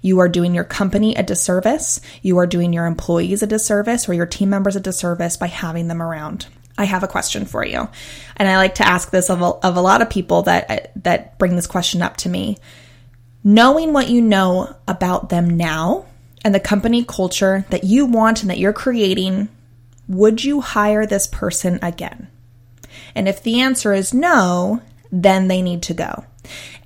You 0.00 0.20
are 0.20 0.28
doing 0.30 0.54
your 0.54 0.64
company 0.64 1.14
a 1.16 1.22
disservice. 1.22 2.00
You 2.22 2.38
are 2.38 2.46
doing 2.46 2.72
your 2.72 2.86
employees 2.86 3.42
a 3.42 3.46
disservice 3.46 4.08
or 4.08 4.14
your 4.14 4.24
team 4.24 4.48
members 4.48 4.74
a 4.74 4.80
disservice 4.80 5.36
by 5.36 5.48
having 5.48 5.88
them 5.88 6.00
around. 6.00 6.46
I 6.78 6.84
have 6.84 7.02
a 7.02 7.08
question 7.08 7.44
for 7.44 7.66
you. 7.66 7.88
And 8.36 8.48
I 8.48 8.56
like 8.56 8.76
to 8.76 8.86
ask 8.86 9.10
this 9.10 9.28
of 9.28 9.42
a, 9.42 9.46
of 9.46 9.76
a 9.76 9.82
lot 9.82 10.00
of 10.00 10.08
people 10.08 10.42
that 10.42 10.92
that 11.02 11.36
bring 11.38 11.56
this 11.56 11.66
question 11.66 12.00
up 12.00 12.16
to 12.18 12.28
me. 12.28 12.56
Knowing 13.44 13.92
what 13.92 14.08
you 14.08 14.22
know 14.22 14.74
about 14.86 15.28
them 15.28 15.56
now 15.56 16.06
and 16.44 16.54
the 16.54 16.60
company 16.60 17.04
culture 17.04 17.66
that 17.70 17.84
you 17.84 18.06
want 18.06 18.42
and 18.42 18.50
that 18.50 18.58
you're 18.58 18.72
creating, 18.72 19.48
would 20.06 20.44
you 20.44 20.60
hire 20.60 21.04
this 21.04 21.26
person 21.26 21.78
again? 21.82 22.28
And 23.14 23.28
if 23.28 23.42
the 23.42 23.60
answer 23.60 23.92
is 23.92 24.14
no, 24.14 24.82
then 25.10 25.48
they 25.48 25.62
need 25.62 25.82
to 25.82 25.94
go. 25.94 26.24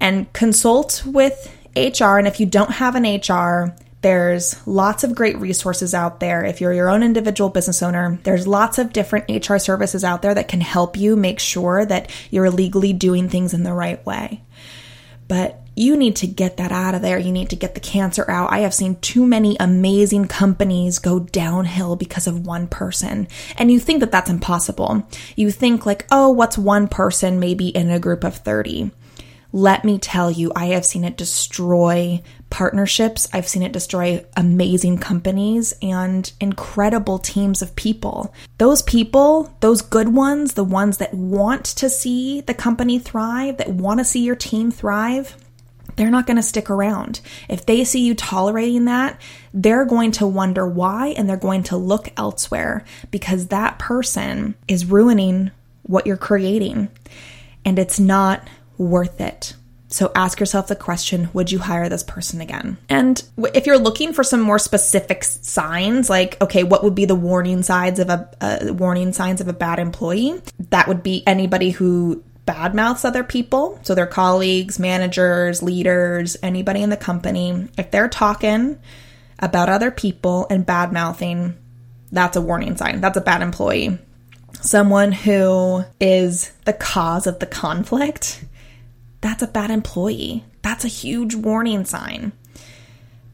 And 0.01 0.33
consult 0.33 1.03
with 1.05 1.55
HR. 1.77 2.17
And 2.17 2.27
if 2.27 2.41
you 2.41 2.47
don't 2.47 2.73
have 2.73 2.95
an 2.95 3.05
HR, 3.05 3.75
there's 4.03 4.65
lots 4.67 5.05
of 5.05 5.15
great 5.15 5.39
resources 5.39 5.95
out 5.95 6.21
there. 6.21 6.45
If 6.45 6.61
you're 6.61 6.73
your 6.73 6.91
own 6.91 7.03
individual 7.03 7.51
business 7.51 7.83
owner, 7.83 8.19
there's 8.25 8.47
lots 8.47 8.79
of 8.79 8.93
different 8.93 9.49
HR 9.49 9.59
services 9.59 10.05
out 10.05 10.23
there 10.23 10.35
that 10.35 10.49
can 10.49 10.61
help 10.61 10.97
you 10.97 11.17
make 11.17 11.39
sure 11.39 11.87
that 11.87 12.11
you're 12.31 12.51
legally 12.51 12.93
doing 12.93 13.29
things 13.29 13.55
in 13.55 13.63
the 13.63 13.73
right 13.73 14.05
way. 14.05 14.43
But 15.29 15.63
you 15.75 15.97
need 15.97 16.17
to 16.17 16.27
get 16.27 16.59
that 16.59 16.73
out 16.73 16.95
of 16.95 17.01
there. 17.01 17.19
You 17.19 17.33
need 17.33 17.51
to 17.51 17.57
get 17.57 17.75
the 17.75 17.81
cancer 17.81 18.31
out. 18.31 18.53
I 18.53 18.61
have 18.61 18.75
seen 18.75 18.97
too 18.97 19.27
many 19.27 19.57
amazing 19.59 20.27
companies 20.27 20.99
go 20.99 21.21
downhill 21.21 21.97
because 21.97 22.27
of 22.27 22.47
one 22.47 22.67
person. 22.67 23.29
And 23.57 23.71
you 23.71 23.81
think 23.81 24.01
that 24.01 24.13
that's 24.13 24.29
impossible. 24.29 25.07
You 25.35 25.51
think, 25.51 25.87
like, 25.87 26.07
oh, 26.11 26.29
what's 26.29 26.59
one 26.59 26.89
person 26.89 27.41
maybe 27.41 27.69
in 27.69 27.91
a 27.91 28.01
group 28.01 28.25
of 28.25 28.37
30? 28.37 28.91
Let 29.55 29.85
me 29.85 29.99
tell 29.99 30.31
you, 30.31 30.51
I 30.57 30.67
have 30.67 30.87
seen 30.87 31.05
it 31.05 31.19
destroy 31.19 32.23
partnerships. 32.49 33.29
I've 33.35 33.49
seen 33.49 33.63
it 33.63 33.73
destroy 33.73 34.25
amazing 34.35 34.99
companies 34.99 35.75
and 35.83 36.31
incredible 36.41 37.19
teams 37.19 37.61
of 37.61 37.77
people. 37.77 38.33
Those 38.57 38.81
people, 38.83 39.55
those 39.61 39.83
good 39.83 40.09
ones, 40.09 40.55
the 40.55 40.65
ones 40.65 40.97
that 40.99 41.13
want 41.13 41.67
to 41.67 41.91
see 41.91 42.41
the 42.41 42.55
company 42.55 42.99
thrive, 42.99 43.59
that 43.59 43.69
want 43.69 44.01
to 44.01 44.05
see 44.05 44.25
your 44.25 44.37
team 44.37 44.71
thrive, 44.71 45.37
they're 45.97 46.11
not 46.11 46.27
going 46.27 46.39
to 46.39 46.43
stick 46.43 46.71
around. 46.71 47.21
If 47.51 47.67
they 47.67 47.85
see 47.85 48.07
you 48.07 48.15
tolerating 48.15 48.87
that, 48.87 49.21
they're 49.53 49.85
going 49.85 50.13
to 50.13 50.27
wonder 50.27 50.67
why 50.67 51.09
and 51.09 51.29
they're 51.29 51.37
going 51.37 51.65
to 51.65 51.77
look 51.77 52.09
elsewhere 52.17 52.85
because 53.11 53.49
that 53.49 53.79
person 53.79 54.55
is 54.67 54.87
ruining 54.87 55.51
what 55.83 56.07
you're 56.07 56.17
creating 56.17 56.89
and 57.65 57.79
it's 57.79 58.01
not 58.01 58.49
worth 58.79 59.21
it. 59.21 59.55
So 59.89 60.11
ask 60.15 60.41
yourself 60.41 60.69
the 60.69 60.77
question 60.77 61.29
Would 61.35 61.53
you 61.53 61.59
hire 61.59 61.89
this 61.89 62.03
person 62.03 62.41
again? 62.41 62.79
And 62.89 63.23
if 63.55 63.67
you're 63.67 63.79
looking 63.79 64.13
for 64.13 64.25
some 64.25 64.41
more 64.41 64.59
specific 64.59 65.23
signs, 65.23 66.09
like, 66.09 66.41
okay, 66.41 66.65
what 66.65 66.83
would 66.83 66.95
be 66.95 67.05
the 67.05 67.15
warning 67.15 67.63
signs 67.63 67.99
of 67.99 68.09
a 68.09 68.31
uh, 68.41 68.73
warning 68.73 69.13
signs 69.13 69.41
of 69.41 69.49
a 69.49 69.53
bad 69.53 69.79
employee? 69.79 70.41
That 70.71 70.89
would 70.89 71.03
be 71.03 71.23
anybody 71.27 71.71
who 71.71 72.25
badmouths 72.47 73.05
other 73.05 73.23
people, 73.23 73.79
so 73.83 73.95
their 73.95 74.07
colleagues, 74.07 74.79
managers, 74.79 75.63
leaders, 75.63 76.37
anybody 76.43 76.83
in 76.83 76.91
the 76.91 76.97
company, 76.97 77.69
if 77.79 77.91
they're 77.91 78.09
talking 78.09 78.79
about 79.39 79.69
other 79.69 79.91
people 79.91 80.47
and 80.51 80.67
bad 80.67 80.93
mouthing, 80.93 81.57
that's 82.11 82.37
a 82.37 82.41
warning 82.41 82.77
sign. 82.77 83.01
That's 83.01 83.17
a 83.17 83.23
bad 83.23 83.43
employee. 83.43 83.99
Someone 84.61 85.13
who 85.13 85.85
is 86.01 86.53
the 86.65 86.73
cause 86.73 87.27
of 87.27 87.39
the 87.39 87.47
conflict, 87.47 88.45
that's 89.23 89.43
a 89.43 89.47
bad 89.47 89.71
employee. 89.71 90.45
That's 90.61 90.85
a 90.85 90.89
huge 90.89 91.35
warning 91.35 91.87
sign. 91.87 92.33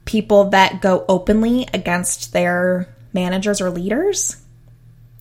People 0.05 0.51
that 0.51 0.81
go 0.81 1.03
openly 1.09 1.67
against 1.73 2.31
their 2.31 2.87
managers 3.11 3.59
or 3.59 3.69
leaders, 3.69 4.37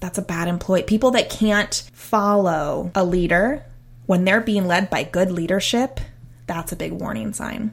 that's 0.00 0.18
a 0.18 0.22
bad 0.22 0.46
employee. 0.46 0.84
People 0.84 1.10
that 1.12 1.30
can't 1.30 1.90
follow 1.92 2.92
a 2.94 3.04
leader 3.04 3.64
when 4.06 4.24
they're 4.24 4.40
being 4.40 4.66
led 4.66 4.88
by 4.88 5.02
good 5.02 5.32
leadership, 5.32 6.00
that's 6.46 6.72
a 6.72 6.76
big 6.76 6.92
warning 6.92 7.32
sign. 7.32 7.72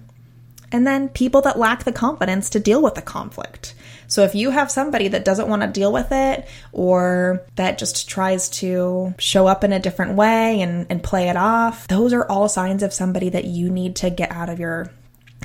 And 0.76 0.86
then 0.86 1.08
people 1.08 1.40
that 1.44 1.58
lack 1.58 1.86
the 1.86 1.94
confidence 1.94 2.50
to 2.50 2.60
deal 2.60 2.82
with 2.82 2.96
the 2.96 3.02
conflict. 3.02 3.76
So 4.08 4.24
if 4.24 4.36
you 4.36 4.50
have 4.50 4.70
somebody 4.70 5.08
that 5.08 5.24
doesn't 5.24 5.48
want 5.48 5.62
to 5.62 5.70
deal 5.70 5.94
with 5.94 6.10
it 6.12 6.50
or 6.74 7.46
that 7.56 7.78
just 7.78 8.10
tries 8.10 8.50
to 8.60 9.16
show 9.18 9.48
up 9.48 9.64
in 9.64 9.72
a 9.72 9.80
different 9.80 10.18
way 10.18 10.60
and, 10.60 10.86
and 10.90 11.02
play 11.02 11.30
it 11.30 11.38
off, 11.38 11.88
those 11.88 12.12
are 12.12 12.30
all 12.30 12.50
signs 12.50 12.84
of 12.84 12.92
somebody 12.92 13.30
that 13.30 13.46
you 13.46 13.70
need 13.70 13.96
to 13.96 14.10
get 14.10 14.34
out 14.34 14.50
of 14.50 14.60
your 14.60 14.92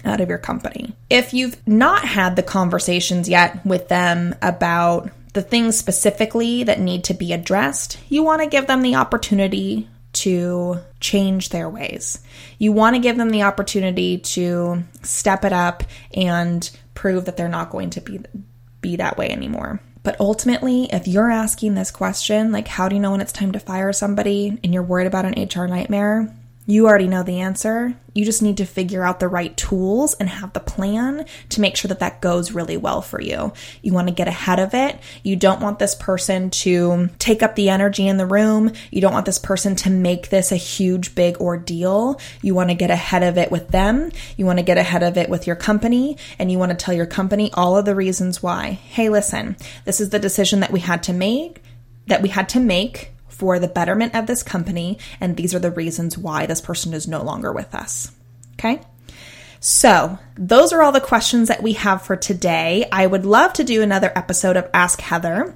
out 0.04 0.20
of 0.20 0.28
your 0.28 0.38
company. 0.38 0.96
If 1.08 1.32
you've 1.32 1.56
not 1.64 2.04
had 2.04 2.34
the 2.34 2.42
conversations 2.42 3.28
yet 3.28 3.64
with 3.64 3.86
them 3.86 4.34
about 4.42 5.10
the 5.32 5.42
things 5.42 5.78
specifically 5.78 6.64
that 6.64 6.80
need 6.80 7.04
to 7.04 7.14
be 7.14 7.32
addressed, 7.32 8.00
you 8.08 8.24
want 8.24 8.42
to 8.42 8.48
give 8.48 8.66
them 8.66 8.82
the 8.82 8.96
opportunity 8.96 9.88
to 10.12 10.78
change 10.98 11.50
their 11.50 11.68
ways. 11.68 12.18
You 12.58 12.72
want 12.72 12.96
to 12.96 13.02
give 13.02 13.16
them 13.16 13.30
the 13.30 13.42
opportunity 13.42 14.18
to 14.18 14.82
step 15.02 15.44
it 15.44 15.52
up 15.52 15.84
and 16.14 16.68
prove 16.94 17.24
that 17.26 17.36
they're 17.36 17.48
not 17.48 17.70
going 17.70 17.90
to 17.90 18.00
be 18.00 18.20
be 18.80 18.96
that 18.96 19.18
way 19.18 19.28
anymore. 19.28 19.80
But 20.02 20.18
ultimately, 20.18 20.84
if 20.90 21.06
you're 21.06 21.30
asking 21.30 21.74
this 21.74 21.90
question, 21.90 22.52
like 22.52 22.66
how 22.66 22.88
do 22.88 22.96
you 22.96 23.02
know 23.02 23.10
when 23.10 23.20
it's 23.20 23.32
time 23.32 23.52
to 23.52 23.60
fire 23.60 23.92
somebody 23.92 24.58
and 24.64 24.72
you're 24.72 24.82
worried 24.82 25.06
about 25.06 25.26
an 25.26 25.42
HR 25.42 25.66
nightmare, 25.66 26.34
you 26.66 26.86
already 26.86 27.08
know 27.08 27.22
the 27.22 27.40
answer. 27.40 27.96
You 28.14 28.24
just 28.24 28.42
need 28.42 28.58
to 28.58 28.64
figure 28.64 29.02
out 29.02 29.18
the 29.18 29.28
right 29.28 29.56
tools 29.56 30.14
and 30.14 30.28
have 30.28 30.52
the 30.52 30.60
plan 30.60 31.26
to 31.48 31.60
make 31.60 31.76
sure 31.76 31.88
that 31.88 32.00
that 32.00 32.20
goes 32.20 32.52
really 32.52 32.76
well 32.76 33.02
for 33.02 33.20
you. 33.20 33.52
You 33.82 33.92
want 33.92 34.08
to 34.08 34.14
get 34.14 34.28
ahead 34.28 34.60
of 34.60 34.74
it. 34.74 35.00
You 35.24 35.36
don't 35.36 35.60
want 35.60 35.78
this 35.78 35.94
person 35.94 36.50
to 36.50 37.08
take 37.18 37.42
up 37.42 37.56
the 37.56 37.70
energy 37.70 38.06
in 38.06 38.18
the 38.18 38.26
room. 38.26 38.72
You 38.90 39.00
don't 39.00 39.12
want 39.12 39.26
this 39.26 39.38
person 39.38 39.74
to 39.76 39.90
make 39.90 40.28
this 40.28 40.52
a 40.52 40.56
huge, 40.56 41.14
big 41.14 41.38
ordeal. 41.38 42.20
You 42.42 42.54
want 42.54 42.70
to 42.70 42.76
get 42.76 42.90
ahead 42.90 43.22
of 43.22 43.38
it 43.38 43.50
with 43.50 43.68
them. 43.68 44.12
You 44.36 44.44
want 44.44 44.58
to 44.58 44.64
get 44.64 44.78
ahead 44.78 45.02
of 45.02 45.16
it 45.16 45.30
with 45.30 45.46
your 45.46 45.56
company 45.56 46.18
and 46.38 46.52
you 46.52 46.58
want 46.58 46.70
to 46.70 46.76
tell 46.76 46.94
your 46.94 47.06
company 47.06 47.50
all 47.54 47.76
of 47.76 47.84
the 47.84 47.96
reasons 47.96 48.42
why. 48.42 48.72
Hey, 48.72 49.08
listen, 49.08 49.56
this 49.84 50.00
is 50.00 50.10
the 50.10 50.18
decision 50.18 50.60
that 50.60 50.72
we 50.72 50.80
had 50.80 51.02
to 51.04 51.12
make, 51.12 51.62
that 52.06 52.22
we 52.22 52.28
had 52.28 52.48
to 52.50 52.60
make 52.60 53.12
for 53.40 53.59
the 53.59 53.68
betterment 53.68 54.14
of 54.14 54.26
this 54.26 54.42
company, 54.42 54.98
and 55.18 55.35
these 55.35 55.55
are 55.55 55.59
the 55.59 55.70
reasons 55.70 56.18
why 56.18 56.44
this 56.44 56.61
person 56.61 56.92
is 56.92 57.09
no 57.09 57.22
longer 57.22 57.50
with 57.53 57.74
us. 57.74 58.12
Okay? 58.55 58.83
So, 59.61 60.18
those 60.37 60.74
are 60.74 60.83
all 60.83 60.92
the 60.92 61.00
questions 61.00 61.48
that 61.48 61.62
we 61.62 61.72
have 61.72 62.03
for 62.03 62.16
today. 62.16 62.87
I 62.92 63.07
would 63.07 63.24
love 63.24 63.55
to 63.55 63.64
do 63.64 63.81
another 63.81 64.12
episode 64.14 64.59
of 64.59 64.68
Ask 64.74 65.00
Heather 65.00 65.55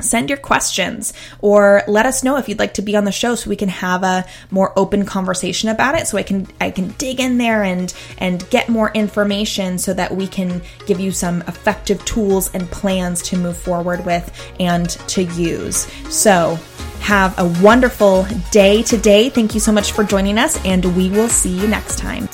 send 0.00 0.28
your 0.28 0.38
questions 0.38 1.12
or 1.40 1.82
let 1.88 2.06
us 2.06 2.22
know 2.22 2.36
if 2.36 2.48
you'd 2.48 2.58
like 2.58 2.74
to 2.74 2.82
be 2.82 2.96
on 2.96 3.04
the 3.04 3.12
show 3.12 3.34
so 3.34 3.48
we 3.48 3.56
can 3.56 3.68
have 3.68 4.02
a 4.02 4.24
more 4.50 4.72
open 4.78 5.06
conversation 5.06 5.68
about 5.68 5.94
it 5.94 6.06
so 6.06 6.18
I 6.18 6.22
can 6.22 6.46
I 6.60 6.70
can 6.70 6.88
dig 6.98 7.20
in 7.20 7.38
there 7.38 7.62
and 7.62 7.92
and 8.18 8.48
get 8.50 8.68
more 8.68 8.90
information 8.92 9.78
so 9.78 9.94
that 9.94 10.14
we 10.14 10.26
can 10.26 10.60
give 10.86 11.00
you 11.00 11.12
some 11.12 11.42
effective 11.42 12.04
tools 12.04 12.50
and 12.54 12.70
plans 12.70 13.22
to 13.22 13.38
move 13.38 13.56
forward 13.56 14.04
with 14.04 14.30
and 14.60 14.88
to 14.88 15.22
use. 15.22 15.86
So, 16.10 16.58
have 17.06 17.38
a 17.38 17.46
wonderful 17.62 18.26
day 18.50 18.82
today. 18.82 19.30
Thank 19.30 19.54
you 19.54 19.60
so 19.60 19.70
much 19.70 19.92
for 19.92 20.02
joining 20.02 20.38
us 20.38 20.62
and 20.64 20.84
we 20.96 21.08
will 21.08 21.28
see 21.28 21.56
you 21.56 21.68
next 21.68 21.98
time. 21.98 22.26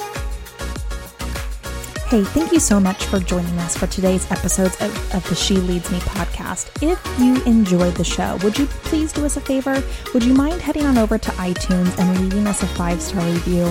Hey, 2.09 2.25
thank 2.25 2.53
you 2.53 2.59
so 2.59 2.81
much 2.81 3.05
for 3.05 3.21
joining 3.21 3.59
us 3.59 3.77
for 3.77 3.87
today's 3.87 4.31
episodes 4.31 4.75
of, 4.81 5.15
of, 5.15 5.29
the 5.29 5.35
She 5.35 5.57
Leads 5.57 5.91
Me 5.93 5.99
podcast. 5.99 6.71
If 6.83 6.99
you 7.21 7.43
enjoyed 7.45 7.97
the 7.97 8.05
show, 8.05 8.39
would 8.43 8.59
you 8.59 8.65
please 8.65 9.13
do 9.13 9.27
us 9.27 9.37
a 9.37 9.43
favor? 9.43 9.83
Would 10.15 10.25
you 10.25 10.33
mind 10.33 10.63
heading 10.63 10.87
on 10.87 10.97
over 10.97 11.19
to 11.19 11.31
iTunes 11.33 11.99
and 11.99 12.21
leaving 12.21 12.47
us 12.47 12.63
a 12.63 12.67
five 12.69 13.03
star 13.03 13.23
review? 13.27 13.71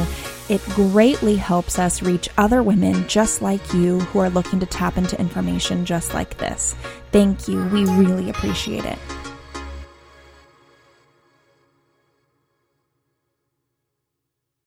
It 0.50 0.64
greatly 0.70 1.36
helps 1.36 1.80
us 1.80 2.04
reach 2.04 2.30
other 2.38 2.62
women 2.62 3.08
just 3.08 3.42
like 3.42 3.74
you 3.74 4.02
who 4.02 4.20
are 4.20 4.30
looking 4.30 4.60
to 4.60 4.68
tap 4.68 4.98
into 4.98 5.20
information 5.20 5.84
just 5.84 6.14
like 6.14 6.38
this. 6.38 6.76
Thank 7.12 7.48
you. 7.48 7.66
We 7.70 7.86
really 7.86 8.30
appreciate 8.30 8.86
it. 8.86 9.00